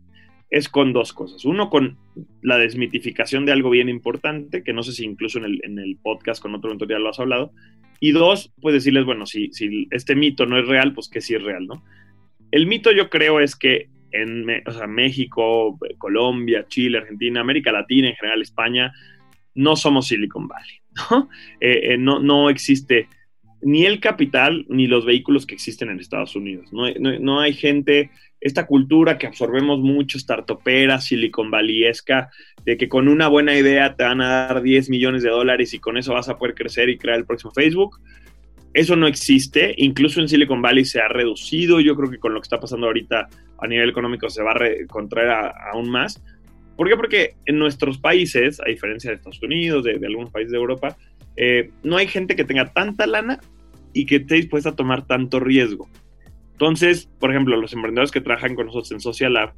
es 0.50 0.68
con 0.68 0.92
dos 0.92 1.12
cosas. 1.12 1.44
Uno, 1.44 1.70
con 1.70 1.98
la 2.42 2.58
desmitificación 2.58 3.44
de 3.46 3.52
algo 3.52 3.70
bien 3.70 3.88
importante, 3.88 4.62
que 4.62 4.72
no 4.72 4.82
sé 4.82 4.92
si 4.92 5.04
incluso 5.04 5.38
en 5.38 5.44
el, 5.44 5.60
en 5.64 5.78
el 5.78 5.96
podcast 5.96 6.40
con 6.40 6.54
otro 6.54 6.70
mentor 6.70 6.88
ya 6.88 6.98
lo 6.98 7.08
has 7.08 7.20
hablado. 7.20 7.52
Y 8.00 8.12
dos, 8.12 8.52
pues 8.60 8.74
decirles, 8.74 9.04
bueno, 9.04 9.26
si, 9.26 9.52
si 9.52 9.88
este 9.90 10.14
mito 10.14 10.46
no 10.46 10.58
es 10.58 10.66
real, 10.66 10.92
pues 10.94 11.08
que 11.08 11.20
sí 11.20 11.34
es 11.34 11.42
real, 11.42 11.66
¿no? 11.66 11.82
El 12.50 12.66
mito 12.66 12.92
yo 12.92 13.10
creo 13.10 13.40
es 13.40 13.56
que 13.56 13.88
en 14.12 14.46
o 14.66 14.72
sea, 14.72 14.86
México, 14.86 15.78
Colombia, 15.98 16.66
Chile, 16.68 16.98
Argentina, 16.98 17.40
América 17.40 17.72
Latina, 17.72 18.08
en 18.08 18.16
general 18.16 18.40
España, 18.40 18.92
no 19.54 19.76
somos 19.76 20.08
Silicon 20.08 20.48
Valley, 20.48 20.80
¿no? 21.10 21.28
Eh, 21.60 21.94
eh, 21.94 21.98
no, 21.98 22.20
no 22.20 22.50
existe 22.50 23.08
ni 23.62 23.86
el 23.86 24.00
capital 24.00 24.66
ni 24.68 24.86
los 24.86 25.04
vehículos 25.04 25.46
que 25.46 25.54
existen 25.54 25.88
en 25.88 25.98
Estados 25.98 26.36
Unidos. 26.36 26.72
No, 26.72 26.88
no, 27.00 27.18
no 27.18 27.40
hay 27.40 27.54
gente 27.54 28.10
esta 28.40 28.66
cultura 28.66 29.18
que 29.18 29.26
absorbemos 29.26 29.80
mucho, 29.80 30.18
startupera, 30.18 31.00
Silicon 31.00 31.50
Valleyesca, 31.50 32.30
de 32.64 32.76
que 32.76 32.88
con 32.88 33.08
una 33.08 33.28
buena 33.28 33.56
idea 33.56 33.94
te 33.94 34.04
van 34.04 34.20
a 34.20 34.28
dar 34.28 34.62
10 34.62 34.90
millones 34.90 35.22
de 35.22 35.30
dólares 35.30 35.74
y 35.74 35.78
con 35.78 35.96
eso 35.96 36.14
vas 36.14 36.28
a 36.28 36.36
poder 36.36 36.54
crecer 36.54 36.88
y 36.88 36.98
crear 36.98 37.18
el 37.18 37.26
próximo 37.26 37.52
Facebook. 37.52 38.00
Eso 38.74 38.94
no 38.94 39.06
existe, 39.06 39.74
incluso 39.78 40.20
en 40.20 40.28
Silicon 40.28 40.60
Valley 40.60 40.84
se 40.84 41.00
ha 41.00 41.08
reducido, 41.08 41.80
yo 41.80 41.96
creo 41.96 42.10
que 42.10 42.18
con 42.18 42.34
lo 42.34 42.40
que 42.40 42.44
está 42.44 42.60
pasando 42.60 42.86
ahorita 42.86 43.28
a 43.58 43.66
nivel 43.66 43.88
económico 43.88 44.28
se 44.28 44.42
va 44.42 44.52
a 44.52 44.86
contraer 44.88 45.30
aún 45.72 45.88
más. 45.88 46.22
¿Por 46.76 46.88
qué? 46.88 46.96
Porque 46.96 47.36
en 47.46 47.58
nuestros 47.58 47.96
países, 47.96 48.60
a 48.60 48.68
diferencia 48.68 49.10
de 49.10 49.16
Estados 49.16 49.42
Unidos, 49.42 49.84
de, 49.84 49.92
algunos 49.92 50.30
países 50.30 50.52
de 50.52 50.58
Europa, 50.58 50.96
eh, 51.36 51.70
no 51.82 51.96
hay 51.96 52.06
gente 52.06 52.36
que 52.36 52.44
tenga 52.44 52.70
tanta 52.72 53.06
lana 53.06 53.40
y 53.94 54.04
que 54.04 54.16
esté 54.16 54.34
dispuesta 54.34 54.70
a 54.70 54.76
tomar 54.76 55.06
tanto 55.06 55.40
riesgo. 55.40 55.88
Entonces, 56.56 57.06
por 57.20 57.30
ejemplo, 57.30 57.54
los 57.60 57.74
emprendedores 57.74 58.10
que 58.10 58.22
trabajan 58.22 58.54
con 58.54 58.64
nosotros 58.64 58.90
en 58.90 59.00
Social 59.00 59.34
Lab, 59.34 59.52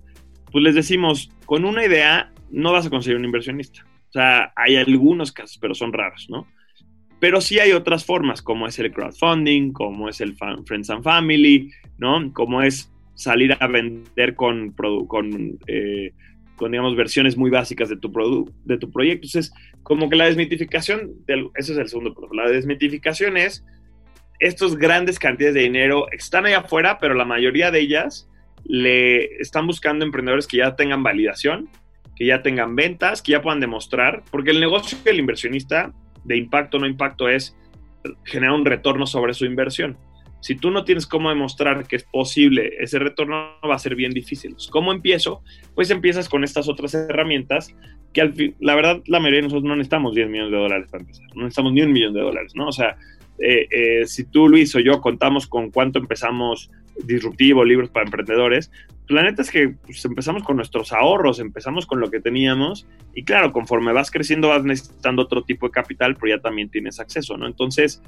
pues 0.51 0.65
les 0.65 0.75
decimos, 0.75 1.31
con 1.47 1.65
una 1.65 1.85
idea 1.85 2.33
no 2.51 2.73
vas 2.73 2.87
a 2.87 2.91
conseguir 2.91 3.17
un 3.17 3.25
inversionista. 3.25 3.87
O 4.09 4.13
sea, 4.13 4.53
hay 4.57 4.75
algunos 4.75 5.31
casos, 5.31 5.59
pero 5.59 5.77
son 5.77 5.93
raros, 5.93 6.27
¿no? 6.29 6.49
Pero 7.21 7.41
sí 7.41 7.61
hay 7.61 7.71
otras 7.71 8.05
formas, 8.05 8.43
como 8.43 8.67
es 8.67 8.81
el 8.81 8.91
crowdfunding, 8.91 9.71
como 9.73 10.09
es 10.09 10.21
el 10.21 10.35
Friends 10.35 10.91
and 10.91 11.05
Family, 11.05 11.71
¿no? 11.99 12.33
Como 12.33 12.63
es 12.63 12.93
salir 13.15 13.57
a 13.61 13.69
vender 13.69 14.35
con, 14.35 14.73
con, 14.73 15.57
eh, 15.69 16.13
con 16.57 16.73
digamos, 16.73 16.97
versiones 16.97 17.37
muy 17.37 17.51
básicas 17.51 17.89
de 17.89 17.97
tu, 17.97 18.53
de 18.65 18.77
tu 18.77 18.91
proyecto. 18.91 19.29
Entonces, 19.29 19.53
como 19.85 20.11
que 20.11 20.17
la 20.17 20.25
desmitificación, 20.25 21.13
del, 21.29 21.49
ese 21.55 21.75
es 21.75 21.79
el 21.79 21.89
segundo 21.89 22.13
punto, 22.13 22.35
la 22.35 22.51
desmitificación 22.51 23.37
es 23.37 23.65
estos 24.39 24.77
grandes 24.77 25.19
cantidades 25.19 25.55
de 25.55 25.63
dinero 25.63 26.07
están 26.13 26.47
ahí 26.47 26.53
afuera, 26.53 26.99
pero 26.99 27.15
la 27.15 27.25
mayoría 27.25 27.71
de 27.71 27.81
ellas 27.81 28.29
le 28.65 29.37
están 29.41 29.67
buscando 29.67 30.05
emprendedores 30.05 30.47
que 30.47 30.59
ya 30.59 30.77
tengan 30.77 31.03
validación, 31.03 31.69
que 32.17 32.27
ya 32.27 32.43
tengan 32.43 32.77
ventas, 32.77 33.23
que 33.23 33.33
ya 33.33 33.43
puedan 33.43 33.61
demostrar, 33.61 34.23
porque 34.31 34.51
el 34.51 34.61
negocio 34.61 34.99
del 35.05 35.19
inversionista 35.19 35.93
de 36.25 36.37
impacto 36.37 36.79
no 36.79 36.87
impacto 36.87 37.29
es 37.29 37.57
generar 38.25 38.55
un 38.55 38.65
retorno 38.65 39.07
sobre 39.07 39.35
su 39.35 39.45
inversión. 39.45 39.97
Si 40.41 40.55
tú 40.55 40.71
no 40.71 40.85
tienes 40.85 41.07
cómo 41.07 41.31
demostrar 41.31 41.87
que 41.87 41.97
es 41.97 42.05
posible 42.05 42.71
ese 42.79 42.99
retorno, 43.01 43.59
va 43.69 43.75
a 43.75 43.79
ser 43.79 43.97
bien 43.97 44.13
difícil. 44.13 44.55
¿Cómo 44.71 44.93
empiezo? 44.93 45.43
Pues 45.75 45.91
empiezas 45.91 46.29
con 46.29 46.45
estas 46.45 46.69
otras 46.69 46.95
herramientas 46.95 47.75
que 48.13 48.21
al 48.21 48.33
fin, 48.35 48.55
la 48.61 48.77
verdad, 48.77 49.03
la 49.07 49.19
mayoría 49.19 49.39
de 49.39 49.43
nosotros 49.45 49.65
no 49.65 49.75
necesitamos 49.75 50.15
10 50.15 50.29
millones 50.29 50.53
de 50.53 50.59
dólares 50.59 50.89
para 50.91 51.03
empezar. 51.03 51.27
No 51.35 51.43
necesitamos 51.43 51.73
ni 51.73 51.83
un 51.83 51.93
millón 51.93 52.15
de 52.15 52.21
dólares, 52.21 52.53
¿no? 52.55 52.69
O 52.69 52.73
sea, 52.73 52.97
eh, 53.39 53.69
eh, 53.71 54.07
si 54.07 54.25
tú, 54.25 54.49
Luis 54.49 54.75
o 54.75 54.81
yo 54.81 55.01
contamos 55.01 55.47
con 55.47 55.71
cuánto 55.71 55.99
empezamos 55.99 56.71
disruptivo, 57.05 57.65
libros 57.65 57.91
para 57.91 58.07
emprendedores, 58.07 58.71
pues 59.07 59.11
la 59.11 59.23
neta 59.23 59.43
es 59.43 59.51
que 59.51 59.69
pues, 59.69 60.05
empezamos 60.05 60.43
con 60.43 60.57
nuestros 60.57 60.93
ahorros, 60.93 61.39
empezamos 61.39 61.87
con 61.87 62.01
lo 62.01 62.11
que 62.11 62.21
teníamos 62.21 62.89
y 63.15 63.25
claro, 63.25 63.53
conforme 63.53 63.93
vas 63.93 64.11
creciendo 64.11 64.49
vas 64.49 64.65
necesitando 64.65 65.23
otro 65.23 65.45
tipo 65.45 65.67
de 65.67 65.73
capital, 65.73 66.17
pero 66.17 66.37
ya 66.37 66.43
también 66.43 66.69
tienes 66.69 66.99
acceso, 66.99 67.37
¿no? 67.37 67.47
Entonces, 67.47 68.03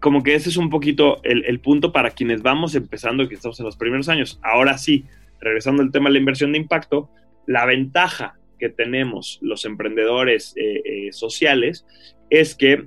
como 0.00 0.22
que 0.22 0.34
ese 0.34 0.48
es 0.48 0.56
un 0.56 0.70
poquito 0.70 1.20
el, 1.22 1.60
punto 1.60 1.92
para 1.92 2.10
quienes 2.10 2.42
vamos 2.42 2.74
empezando 2.74 3.22
y 3.22 3.28
que 3.28 3.34
estamos 3.36 3.58
en 3.58 3.66
los 3.66 3.76
primeros 3.76 4.08
años. 4.08 4.38
Ahora 4.42 4.78
sí, 4.78 5.04
regresando 5.40 5.82
al 5.82 5.90
tema 5.90 6.08
de 6.08 6.14
la 6.14 6.18
inversión 6.18 6.52
de 6.52 6.58
impacto, 6.58 7.10
la 7.46 7.64
ventaja 7.64 8.38
que 8.58 8.68
tenemos 8.68 9.38
los 9.40 9.64
emprendedores 9.64 10.52
eh, 10.56 11.08
sociales 11.12 11.86
es 12.30 12.54
que 12.54 12.86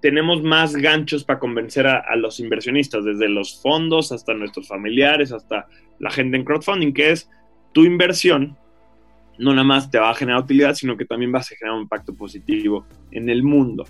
tenemos 0.00 0.42
más 0.42 0.76
ganchos 0.76 1.24
para 1.24 1.38
convencer 1.38 1.86
a, 1.86 2.16
los 2.16 2.40
inversionistas, 2.40 3.04
desde 3.04 3.28
los 3.28 3.60
fondos 3.60 4.12
hasta 4.12 4.34
nuestros 4.34 4.68
familiares, 4.68 5.32
hasta 5.32 5.66
la 5.98 6.10
gente 6.10 6.36
en 6.36 6.44
crowdfunding, 6.44 6.92
que 6.92 7.10
es 7.10 7.28
tu 7.72 7.84
inversión 7.84 8.56
no 9.38 9.52
nada 9.52 9.64
más 9.64 9.90
te 9.90 9.98
va 9.98 10.10
a 10.10 10.14
generar 10.14 10.42
utilidad, 10.42 10.74
sino 10.74 10.96
que 10.96 11.04
también 11.04 11.32
va 11.32 11.38
a 11.38 11.44
generar 11.44 11.76
un 11.76 11.82
impacto 11.82 12.14
positivo 12.14 12.86
en 13.12 13.28
el 13.28 13.42
mundo. 13.42 13.86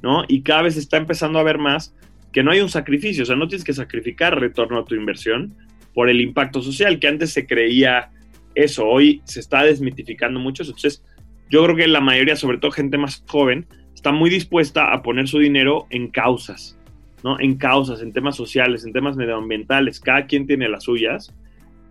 ¿no? 0.00 0.24
Y 0.28 0.42
cada 0.42 0.62
vez 0.62 0.76
está 0.76 0.96
empezando 0.96 1.38
a 1.38 1.42
ver 1.42 1.58
más 1.58 1.94
que 2.32 2.42
no 2.42 2.50
hay 2.50 2.60
un 2.60 2.68
sacrificio, 2.68 3.24
o 3.24 3.26
sea, 3.26 3.36
no 3.36 3.46
tienes 3.46 3.64
que 3.64 3.74
sacrificar 3.74 4.40
retorno 4.40 4.78
a 4.78 4.84
tu 4.84 4.94
inversión 4.94 5.54
por 5.92 6.08
el 6.08 6.20
impacto 6.20 6.62
social, 6.62 6.98
que 6.98 7.08
antes 7.08 7.30
se 7.30 7.46
creía 7.46 8.10
eso, 8.54 8.86
hoy 8.86 9.20
se 9.24 9.40
está 9.40 9.64
desmitificando 9.64 10.40
mucho, 10.40 10.62
entonces 10.62 11.04
yo 11.50 11.62
creo 11.64 11.76
que 11.76 11.86
la 11.86 12.00
mayoría, 12.00 12.34
sobre 12.34 12.56
todo 12.56 12.70
gente 12.70 12.96
más 12.96 13.22
joven, 13.28 13.66
está 14.02 14.10
muy 14.10 14.30
dispuesta 14.30 14.92
a 14.92 15.00
poner 15.00 15.28
su 15.28 15.38
dinero 15.38 15.86
en 15.90 16.08
causas, 16.08 16.76
¿no? 17.22 17.38
En 17.38 17.54
causas, 17.54 18.02
en 18.02 18.12
temas 18.12 18.34
sociales, 18.34 18.84
en 18.84 18.92
temas 18.92 19.16
medioambientales, 19.16 20.00
cada 20.00 20.26
quien 20.26 20.44
tiene 20.44 20.68
las 20.68 20.82
suyas, 20.82 21.32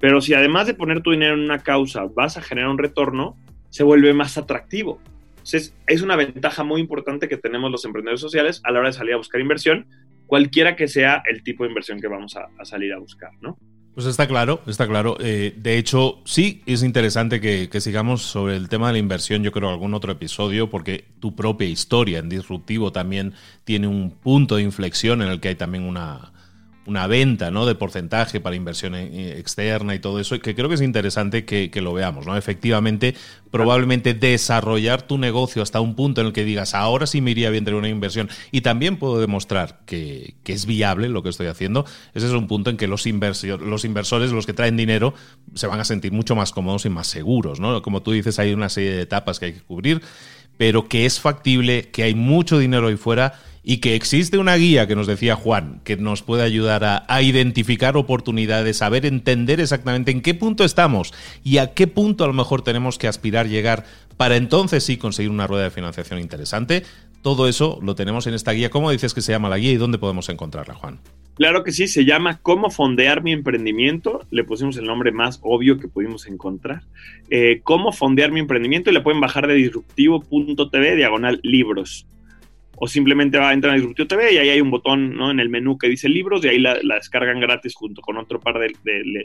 pero 0.02 0.20
si 0.20 0.34
además 0.34 0.68
de 0.68 0.74
poner 0.74 1.00
tu 1.00 1.12
dinero 1.12 1.36
en 1.36 1.40
una 1.40 1.60
causa 1.60 2.04
vas 2.14 2.36
a 2.36 2.42
generar 2.42 2.70
un 2.70 2.78
retorno, 2.78 3.38
se 3.70 3.86
vuelve 3.86 4.14
más 4.14 4.38
atractivo. 4.38 5.00
Entonces, 5.30 5.74
es 5.88 6.02
una 6.02 6.18
ventaja 6.18 6.66
muy 6.66 6.82
importante 6.82 7.30
que 7.30 7.38
tenemos 7.38 7.72
los 7.72 7.86
emprendedores 7.86 8.20
sociales 8.20 8.60
a 8.66 8.72
la 8.72 8.80
hora 8.80 8.90
de 8.90 8.94
salir 8.94 9.14
a 9.14 9.18
buscar 9.18 9.40
inversión, 9.40 9.88
cualquiera 10.28 10.76
que 10.76 10.90
sea 10.90 11.24
el 11.26 11.44
tipo 11.44 11.64
de 11.64 11.70
inversión 11.70 12.02
que 12.02 12.10
vamos 12.10 12.36
a, 12.36 12.50
salir 12.66 12.92
a 12.92 13.00
buscar, 13.00 13.32
¿no? 13.40 13.58
Pues 13.94 14.08
está 14.08 14.26
claro, 14.26 14.62
está 14.68 14.88
claro. 14.88 15.18
Eh, 15.20 15.54
de 15.58 15.78
hecho, 15.78 16.22
sí 16.24 16.64
es 16.66 16.82
interesante 16.82 17.42
que, 17.42 17.68
que, 17.70 17.82
sigamos 17.82 18.22
sobre 18.22 18.56
el 18.56 18.70
tema 18.70 18.88
de 18.88 18.94
la 18.94 19.00
inversión, 19.00 19.44
yo 19.44 19.52
creo, 19.52 19.70
algún 19.70 19.94
otro 19.94 20.14
episodio, 20.14 20.70
porque 20.70 21.06
tu 21.20 21.36
propia 21.36 21.68
historia 21.68 22.20
en 22.20 22.30
Disruptivo 22.30 22.94
también 22.94 23.34
tiene 23.66 23.88
un 23.88 24.12
punto 24.12 24.56
de 24.56 24.64
inflexión 24.64 25.22
en 25.22 25.28
el 25.28 25.42
que 25.42 25.50
hay 25.50 25.56
también 25.56 25.84
una, 25.84 26.32
una 26.86 27.06
venta 27.08 27.52
¿no? 27.52 27.66
de 27.66 27.76
porcentaje 27.76 28.40
para 28.40 28.56
inversión 28.56 28.96
eh, 28.96 29.38
externa 29.38 29.94
y 29.94 30.00
todo 30.00 30.20
eso, 30.20 30.40
que 30.40 30.56
creo 30.56 30.68
que 30.68 30.76
es 30.76 30.82
interesante 30.82 31.46
que, 31.46 31.70
lo 31.82 31.94
veamos. 31.94 32.26
¿no? 32.26 32.36
Efectivamente, 32.38 33.16
probablemente 33.52 34.14
desarrollar 34.14 35.04
tu 35.04 35.18
negocio 35.18 35.62
hasta 35.62 35.80
un 35.80 35.96
punto 35.96 36.22
en 36.22 36.28
el 36.28 36.34
que 36.34 36.44
digas, 36.44 36.74
ahora 36.74 37.06
sí 37.06 37.22
me 37.22 37.32
iría 37.32 37.50
bien 37.50 37.66
tener 37.66 37.78
una 37.78 37.90
inversión 37.90 38.30
y 38.52 38.62
también 38.62 38.98
puedo 38.98 39.20
demostrar 39.20 39.82
que, 39.86 40.36
es 40.46 40.66
viable 40.66 41.08
lo 41.08 41.24
que 41.24 41.30
estoy 41.30 41.48
haciendo, 41.48 41.86
ese 42.14 42.28
es 42.28 42.34
un 42.34 42.48
punto 42.48 42.70
en 42.70 42.78
que 42.78 42.88
los, 42.88 43.06
los 43.06 43.86
inversores, 43.86 44.32
los 44.32 44.46
que 44.46 44.54
traen 44.54 44.76
dinero, 44.76 45.14
se 45.54 45.68
van 45.68 45.80
a 45.80 45.86
sentir 45.86 46.12
mucho 46.12 46.36
más 46.36 46.52
cómodos 46.52 46.86
y 46.86 46.90
más 46.90 47.08
seguros. 47.08 47.60
¿no? 47.62 47.82
Como 47.82 48.02
tú 48.02 48.12
dices, 48.12 48.38
hay 48.38 48.54
una 48.54 48.68
serie 48.68 48.92
de 48.92 49.02
etapas 49.04 49.40
que 49.40 49.46
hay 49.46 49.54
que 49.54 49.62
cubrir, 49.62 50.02
pero 50.58 50.90
que 50.90 51.06
es 51.06 51.20
factible, 51.20 51.90
que 51.90 52.04
hay 52.04 52.16
mucho 52.16 52.60
dinero 52.60 52.88
ahí 52.88 52.98
fuera 52.98 53.34
y 53.64 53.78
que 53.78 53.96
existe 53.96 54.38
una 54.38 54.56
guía 54.56 54.88
que 54.88 54.96
nos 54.96 55.08
decía 55.08 55.36
Juan, 55.36 55.82
que 55.84 55.98
nos 55.98 56.24
puede 56.24 56.44
ayudar 56.44 56.84
a, 56.84 57.22
identificar 57.22 57.96
oportunidades, 57.96 58.78
saber 58.78 59.06
entender 59.06 59.60
exactamente 59.60 60.12
en 60.12 60.22
qué 60.22 60.34
punto 60.34 60.64
estamos 60.64 61.14
y 61.44 61.58
a 61.58 61.74
qué 61.74 61.88
punto 61.88 62.24
a 62.24 62.28
lo 62.28 62.34
mejor 62.34 62.64
tenemos 62.64 62.98
que 62.98 63.08
aspirar 63.08 63.48
llegar 63.48 63.86
para 64.18 64.36
entonces 64.36 64.84
sí 64.84 64.98
conseguir 64.98 65.32
una 65.32 65.48
rueda 65.48 65.66
de 65.66 65.72
financiación 65.72 66.20
interesante. 66.20 66.84
Todo 67.22 67.48
eso 67.48 67.80
lo 67.84 67.94
tenemos 67.94 68.26
en 68.26 68.34
esta 68.34 68.52
guía. 68.52 68.72
¿Cómo 68.72 68.90
dices 68.90 69.14
que 69.14 69.22
se 69.22 69.32
llama 69.32 69.50
la 69.50 69.60
guía 69.60 69.74
y 69.74 69.78
dónde 69.78 70.00
podemos 70.00 70.28
encontrarla, 70.30 70.74
Juan? 70.74 71.00
Claro 71.36 71.64
que 71.64 71.72
sí, 71.72 71.88
se 71.88 72.04
llama 72.04 72.40
Cómo 72.42 72.72
fondear 72.72 73.22
mi 73.22 73.32
emprendimiento. 73.32 74.26
Le 74.32 74.44
pusimos 74.44 74.76
el 74.78 74.86
nombre 74.86 75.12
más 75.12 75.40
obvio 75.44 75.78
que 75.78 75.88
pudimos 75.88 76.26
encontrar. 76.26 76.82
Eh, 77.30 77.62
Cómo 77.64 77.92
fondear 77.92 78.32
mi 78.32 78.40
emprendimiento 78.40 78.90
y 78.90 78.94
la 78.94 79.04
pueden 79.04 79.22
bajar 79.22 79.48
de 79.48 79.54
disruptivo.tv 79.54 80.96
diagonal 80.96 81.40
libros 81.44 82.08
o 82.78 82.88
simplemente 82.88 83.38
va 83.38 83.50
a 83.50 83.54
entrar 83.54 83.74
a 83.74 83.76
Disruptivo 83.76 84.08
TV 84.08 84.34
y 84.34 84.38
ahí 84.38 84.50
hay 84.50 84.62
un 84.62 84.72
botón 84.72 85.16
¿no? 85.16 85.30
en 85.32 85.40
el 85.40 85.50
menú 85.50 85.78
que 85.78 85.88
dice 85.88 86.10
libros 86.10 86.44
y 86.44 86.48
ahí 86.48 86.60
la, 86.60 86.76
descargan 86.76 87.40
gratis 87.40 87.76
junto 87.76 88.02
con 88.02 88.18
otro 88.18 88.40
par 88.40 88.58
de, 88.60 88.74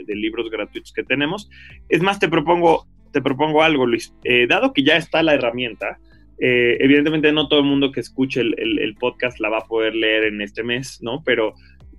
libros 0.09 0.51
gratuitos 0.51 0.93
que 0.93 1.05
tenemos. 1.05 1.49
Es 1.89 2.03
más, 2.03 2.19
te 2.19 2.29
propongo, 2.29 2.87
te 3.13 3.23
propongo 3.23 3.63
algo, 3.63 3.87
Luis. 3.87 4.15
Eh, 4.25 4.47
dado 4.47 4.73
que 4.73 4.83
ya 4.83 4.97
está 4.97 5.23
la 5.23 5.35
herramienta, 5.35 5.99
eh, 6.39 6.77
evidentemente 6.81 7.33
no 7.33 7.49
todo 7.49 7.61
el 7.61 7.67
mundo 7.67 7.93
que 7.93 8.01
escuche 8.01 8.43
el, 8.43 8.95
podcast 9.01 9.41
la 9.41 9.49
va 9.49 9.59
a 9.59 9.67
poder 9.67 9.95
leer 9.95 10.25
en 10.25 10.43
este 10.43 10.63
mes, 10.63 11.01
¿no? 11.03 11.23
Pero 11.25 11.55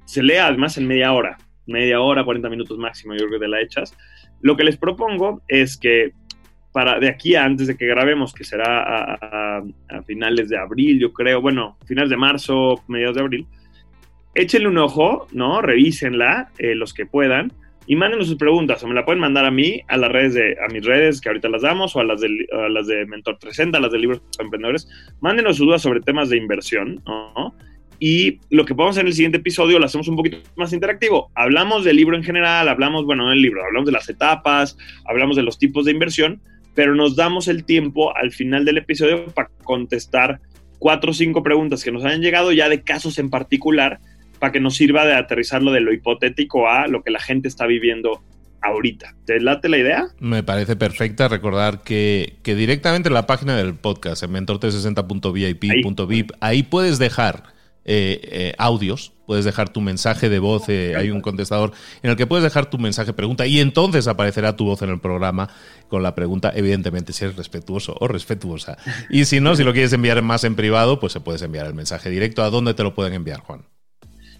se 0.05 0.21
lee 0.21 0.36
además 0.36 0.77
en 0.77 0.88
media 0.88 1.12
hora, 1.13 1.38
media 1.65 2.01
hora, 2.01 2.23
40 2.23 2.49
minutos 2.49 2.77
máximo, 2.77 3.13
yo 3.13 3.25
creo 3.25 3.39
que 3.39 3.45
te 3.45 3.47
la 3.47 3.62
echas. 3.62 3.97
Lo 4.41 4.55
que 4.55 4.63
les 4.63 4.77
propongo 4.77 5.41
es 5.47 5.77
que 5.77 6.12
para 6.77 6.99
de 6.99 7.09
aquí 7.09 7.33
a 7.33 7.43
antes 7.43 7.65
de 7.65 7.75
que 7.75 7.87
grabemos, 7.87 8.35
que 8.35 8.43
será 8.43 9.15
a, 9.15 9.63
finales 10.05 10.47
de 10.47 10.59
abril, 10.59 10.99
yo 10.99 11.11
creo, 11.11 11.41
bueno, 11.41 11.75
finales 11.87 12.11
de 12.11 12.17
marzo, 12.17 12.83
mediados 12.87 13.15
de 13.15 13.21
abril, 13.23 13.47
échenle 14.35 14.67
un 14.67 14.77
ojo, 14.77 15.25
¿no? 15.31 15.63
Revísenla, 15.63 16.51
eh, 16.59 16.75
los 16.75 16.93
que 16.93 17.07
puedan, 17.07 17.51
y 17.87 17.95
mándenos 17.95 18.27
sus 18.27 18.37
preguntas, 18.37 18.83
o 18.83 18.87
me 18.87 18.93
la 18.93 19.05
pueden 19.05 19.19
mandar 19.19 19.45
a 19.45 19.49
mí, 19.49 19.81
a 19.87 19.97
las 19.97 20.11
redes 20.11 20.35
de, 20.35 20.55
a 20.63 20.71
mis 20.71 20.85
redes, 20.85 21.19
que 21.19 21.29
ahorita 21.29 21.49
las 21.49 21.63
damos, 21.63 21.95
o 21.95 21.99
a 21.99 22.03
las 22.03 22.21
de, 22.21 22.27
a 22.51 22.69
las 22.69 22.85
de 22.85 23.07
Mentor 23.07 23.39
360, 23.39 23.75
a 23.75 23.81
las 23.81 23.91
de 23.91 23.97
Libros 23.97 24.19
para 24.19 24.45
Emprendedores. 24.45 24.87
Mándenos 25.19 25.57
sus 25.57 25.65
dudas 25.65 25.81
sobre 25.81 26.01
temas 26.01 26.29
de 26.29 26.37
inversión, 26.37 27.01
¿no? 27.07 27.55
Y 27.99 28.39
lo 28.51 28.65
que 28.65 28.75
podemos 28.75 28.93
hacer 28.93 29.05
en 29.05 29.07
el 29.07 29.13
siguiente 29.13 29.39
episodio 29.39 29.79
lo 29.79 29.85
hacemos 29.85 30.07
un 30.07 30.15
poquito 30.15 30.37
más 30.55 30.73
interactivo. 30.73 31.31
Hablamos 31.33 31.83
del 31.83 31.95
libro 31.95 32.15
en 32.15 32.21
general, 32.21 32.69
hablamos, 32.69 33.03
bueno, 33.03 33.23
no 33.23 33.31
del 33.31 33.41
libro, 33.41 33.65
hablamos 33.65 33.87
de 33.87 33.93
las 33.93 34.07
etapas, 34.09 34.77
hablamos 35.05 35.35
de 35.37 35.41
los 35.41 35.57
tipos 35.57 35.85
de 35.85 35.93
inversión, 35.93 36.39
pero 36.77 36.93
nos 36.93 37.15
damos 37.15 37.47
el 37.47 37.63
tiempo 37.63 38.15
al 38.15 38.31
final 38.31 38.63
del 38.63 38.77
episodio 38.77 39.25
para 39.33 39.49
contestar 39.63 40.41
cuatro 40.77 41.09
o 41.09 41.13
cinco 41.15 41.41
preguntas 41.41 41.83
que 41.83 41.91
nos 41.91 42.05
hayan 42.05 42.21
llegado 42.21 42.51
ya 42.51 42.69
de 42.69 42.83
casos 42.83 43.17
en 43.17 43.31
particular 43.31 43.99
para 44.37 44.51
que 44.51 44.59
nos 44.59 44.75
sirva 44.75 45.03
de 45.07 45.15
aterrizarlo 45.15 45.71
de 45.71 45.81
lo 45.81 45.91
hipotético 45.91 46.69
a 46.69 46.85
lo 46.85 47.01
que 47.01 47.09
la 47.09 47.19
gente 47.19 47.47
está 47.47 47.65
viviendo 47.65 48.21
ahorita. 48.61 49.15
¿Te 49.25 49.39
late 49.39 49.69
la 49.69 49.79
idea? 49.79 50.05
Me 50.19 50.43
parece 50.43 50.75
perfecta. 50.75 51.27
Recordar 51.27 51.81
que, 51.81 52.35
que 52.43 52.53
directamente 52.53 53.09
en 53.09 53.15
la 53.15 53.25
página 53.25 53.57
del 53.57 53.73
podcast, 53.73 54.21
en 54.21 54.33
mentor360.vip.vip, 54.33 56.31
ahí 56.41 56.61
puedes 56.61 56.99
dejar 56.99 57.41
eh, 57.85 58.19
eh, 58.21 58.53
audios, 58.59 59.13
puedes 59.27 59.45
dejar 59.45 59.69
tu 59.69 59.81
mensaje 59.81 60.29
de 60.29 60.39
voz, 60.39 60.69
eh, 60.69 60.95
hay 60.95 61.11
un 61.11 61.21
contestador 61.21 61.73
en 62.01 62.09
el 62.09 62.15
que 62.15 62.25
puedes 62.25 62.43
dejar 62.43 62.69
tu 62.69 62.79
mensaje 62.79 63.13
pregunta 63.13 63.45
y 63.45 63.59
entonces 63.59 64.07
aparecerá 64.07 64.55
tu 64.55 64.65
voz 64.65 64.81
en 64.81 64.89
el 64.89 64.99
programa 64.99 65.49
con 65.89 66.01
la 66.01 66.15
pregunta, 66.15 66.51
evidentemente 66.55 67.13
si 67.13 67.25
eres 67.25 67.35
respetuoso 67.35 67.95
o 67.99 68.07
respetuosa. 68.07 68.77
Y 69.09 69.25
si 69.25 69.39
no, 69.39 69.55
si 69.55 69.63
lo 69.63 69.73
quieres 69.73 69.93
enviar 69.93 70.21
más 70.23 70.43
en 70.45 70.55
privado, 70.55 70.99
pues 70.99 71.13
se 71.13 71.19
puedes 71.19 71.41
enviar 71.41 71.67
el 71.67 71.73
mensaje 71.73 72.09
directo. 72.09 72.41
¿A 72.41 72.49
dónde 72.49 72.73
te 72.73 72.83
lo 72.83 72.95
pueden 72.95 73.13
enviar, 73.13 73.41
Juan? 73.41 73.65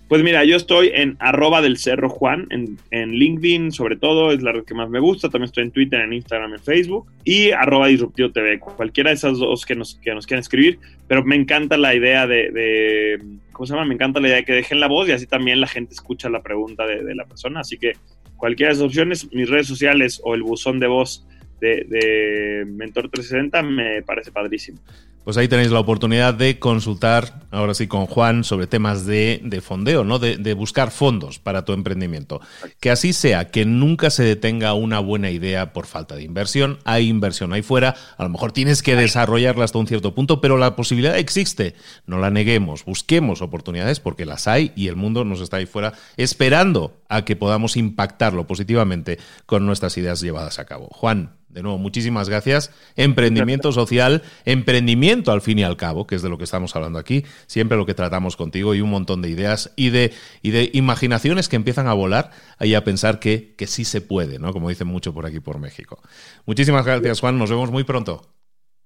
Pues 0.08 0.24
mira, 0.24 0.46
yo 0.46 0.56
estoy 0.56 0.92
en 0.94 1.18
arroba 1.20 1.62
del 1.62 1.78
Cerro 1.78 2.10
Juan, 2.10 2.48
en, 2.50 3.10
LinkedIn 3.12 3.74
sobre 3.74 3.98
todo, 3.98 4.32
es 4.32 4.42
la 4.42 4.54
red 4.54 4.64
que 4.64 4.74
más 4.74 4.90
me 4.90 5.02
gusta. 5.02 5.30
También 5.30 5.48
estoy 5.48 5.66
en 5.66 5.72
Twitter, 5.72 6.00
en 6.00 6.14
Instagram, 6.14 6.54
en 6.54 6.60
Facebook 6.62 7.12
y 7.26 7.52
arroba 7.52 7.88
Disruptivo 7.88 8.32
TV. 8.32 8.58
Cualquiera 8.60 9.10
de 9.10 9.16
esas 9.16 9.38
dos 9.38 9.66
que 9.66 9.76
nos, 9.76 9.96
que 9.96 10.16
nos 10.16 10.26
quieran 10.26 10.40
escribir, 10.40 10.80
pero 11.08 11.26
me 11.26 11.36
encanta 11.36 11.76
la 11.76 11.94
idea 11.94 12.26
de, 12.26 13.20
¿cómo 13.52 13.66
se 13.68 13.74
llama? 13.74 13.86
Me 13.86 13.96
encanta 13.96 14.22
la 14.22 14.30
idea 14.30 14.38
de 14.38 14.46
que 14.46 14.54
dejen 14.54 14.80
la 14.80 14.88
voz 14.88 15.10
y 15.10 15.12
así 15.12 15.28
también 15.28 15.60
la 15.60 15.68
gente 15.68 15.94
escucha 15.94 16.30
la 16.30 16.42
pregunta 16.42 16.88
de, 16.88 17.14
la 17.14 17.26
persona. 17.26 17.60
Así 17.60 17.78
que 17.78 17.94
cualquiera 18.38 18.70
de 18.70 18.76
esas 18.76 18.86
opciones, 18.86 19.30
mis 19.34 19.50
redes 19.50 19.68
sociales 19.68 20.22
o 20.24 20.36
el 20.36 20.44
buzón 20.44 20.80
de 20.80 20.88
voz 20.88 21.28
de, 21.60 21.86
de 21.90 22.66
Mentor 22.66 23.10
360 23.10 23.62
me 23.62 24.04
parece 24.04 24.32
padrísimo. 24.32 24.80
Pues 25.28 25.36
ahí 25.36 25.50
tenéis 25.50 25.72
la 25.72 25.82
oportunidad 25.82 26.34
de 26.34 26.58
consultar, 26.58 27.42
ahora 27.52 27.74
sí, 27.74 27.88
con 27.88 28.06
Juan 28.06 28.46
sobre 28.46 28.66
temas 28.66 29.06
de, 29.06 29.62
fondeo, 29.62 30.06
¿no? 30.06 30.20
De, 30.20 30.38
de, 30.38 30.54
buscar 30.54 30.90
fondos 30.90 31.38
para 31.38 31.66
tu 31.66 31.74
emprendimiento. 31.74 32.40
Que 32.80 32.92
así 32.92 33.12
sea, 33.12 33.50
que 33.52 33.66
nunca 33.66 34.10
se 34.10 34.24
detenga 34.24 34.74
una 34.74 35.00
buena 35.02 35.30
idea 35.30 35.74
por 35.74 35.86
falta 35.86 36.16
de 36.16 36.24
inversión. 36.24 36.80
Hay 36.86 37.10
inversión 37.10 37.52
ahí 37.52 37.62
fuera, 37.62 37.94
a 38.16 38.24
lo 38.24 38.30
mejor 38.30 38.54
tienes 38.54 38.82
que 38.82 38.96
desarrollarla 38.96 39.66
hasta 39.66 39.80
un 39.80 39.88
cierto 39.88 40.16
punto, 40.16 40.40
pero 40.40 40.56
la 40.56 40.78
posibilidad 40.78 41.18
existe. 41.18 41.76
No 42.06 42.20
la 42.20 42.30
neguemos, 42.30 42.86
busquemos 42.86 43.42
oportunidades 43.42 44.00
porque 44.00 44.26
las 44.26 44.48
hay 44.48 44.72
y 44.78 44.88
el 44.88 44.96
mundo 44.96 45.26
nos 45.26 45.42
está 45.42 45.58
ahí 45.58 45.66
fuera 45.66 45.92
esperando 46.16 47.02
a 47.10 47.26
que 47.26 47.36
podamos 47.36 47.78
impactarlo 47.78 48.48
positivamente 48.48 49.20
con 49.46 49.66
nuestras 49.66 49.98
ideas 49.98 50.22
llevadas 50.22 50.60
a 50.60 50.66
cabo. 50.66 50.88
Juan, 50.92 51.38
de 51.50 51.64
nuevo, 51.64 51.78
muchísimas 51.78 52.30
gracias. 52.30 52.72
Emprendimiento 52.96 53.72
social, 53.72 54.22
emprendimiento 54.46 55.32
al 55.32 55.42
fin 55.42 55.60
y 55.60 55.64
al 55.64 55.78
cabo, 55.78 56.06
que 56.06 56.16
es 56.16 56.22
de 56.22 56.30
lo 56.30 56.38
que 56.38 56.44
estamos 56.44 56.76
hablando 56.76 57.00
aquí, 57.00 57.26
siempre 57.48 57.78
lo 57.78 57.86
que 57.86 57.94
tratamos 57.94 58.36
contigo 58.36 58.76
y 58.76 58.82
un 58.82 58.90
montón 58.90 59.22
de 59.22 59.30
ideas 59.30 59.72
y 59.76 59.90
de, 59.90 60.14
y 60.42 60.52
de 60.52 60.70
imaginaciones 60.74 61.50
que 61.50 61.56
empiezan 61.56 61.88
a 61.88 61.94
volar 61.94 62.32
y 62.60 62.74
a 62.74 62.84
pensar 62.84 63.20
que, 63.20 63.56
que 63.58 63.66
sí 63.66 63.86
se 63.86 64.02
puede, 64.02 64.40
¿no? 64.40 64.54
Como 64.54 64.70
dicen 64.70 64.88
mucho 64.88 65.14
por 65.14 65.26
aquí 65.26 65.40
por 65.40 65.58
México. 65.58 66.00
Muchísimas 66.46 66.86
gracias, 66.86 67.22
Juan. 67.22 67.40
Nos 67.40 67.50
vemos 67.50 67.72
muy 67.72 67.84
pronto. 67.84 68.37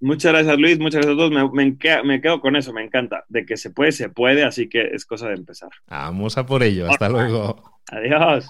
Muchas 0.02 0.34
gracias, 0.34 0.58
Luis. 0.58 0.80
Muchas 0.80 1.06
gracias 1.06 1.14
a 1.14 1.18
todos. 1.18 1.32
Me, 1.32 1.78
me, 2.04 2.22
quedo 2.22 2.42
con 2.42 2.56
eso, 2.56 2.74
me 2.74 2.84
encanta. 2.84 3.24
De 3.30 3.46
que 3.46 3.56
se 3.56 3.70
puede, 3.70 3.92
se 3.92 4.10
puede, 4.10 4.44
así 4.44 4.68
que 4.68 4.82
es 4.94 5.06
cosa 5.06 5.28
de 5.28 5.36
empezar. 5.36 5.70
Vamos 5.88 6.38
a 6.38 6.46
por 6.46 6.64
ello. 6.64 6.90
Hasta 6.90 7.08
luego. 7.08 7.80
Adiós. 7.92 8.50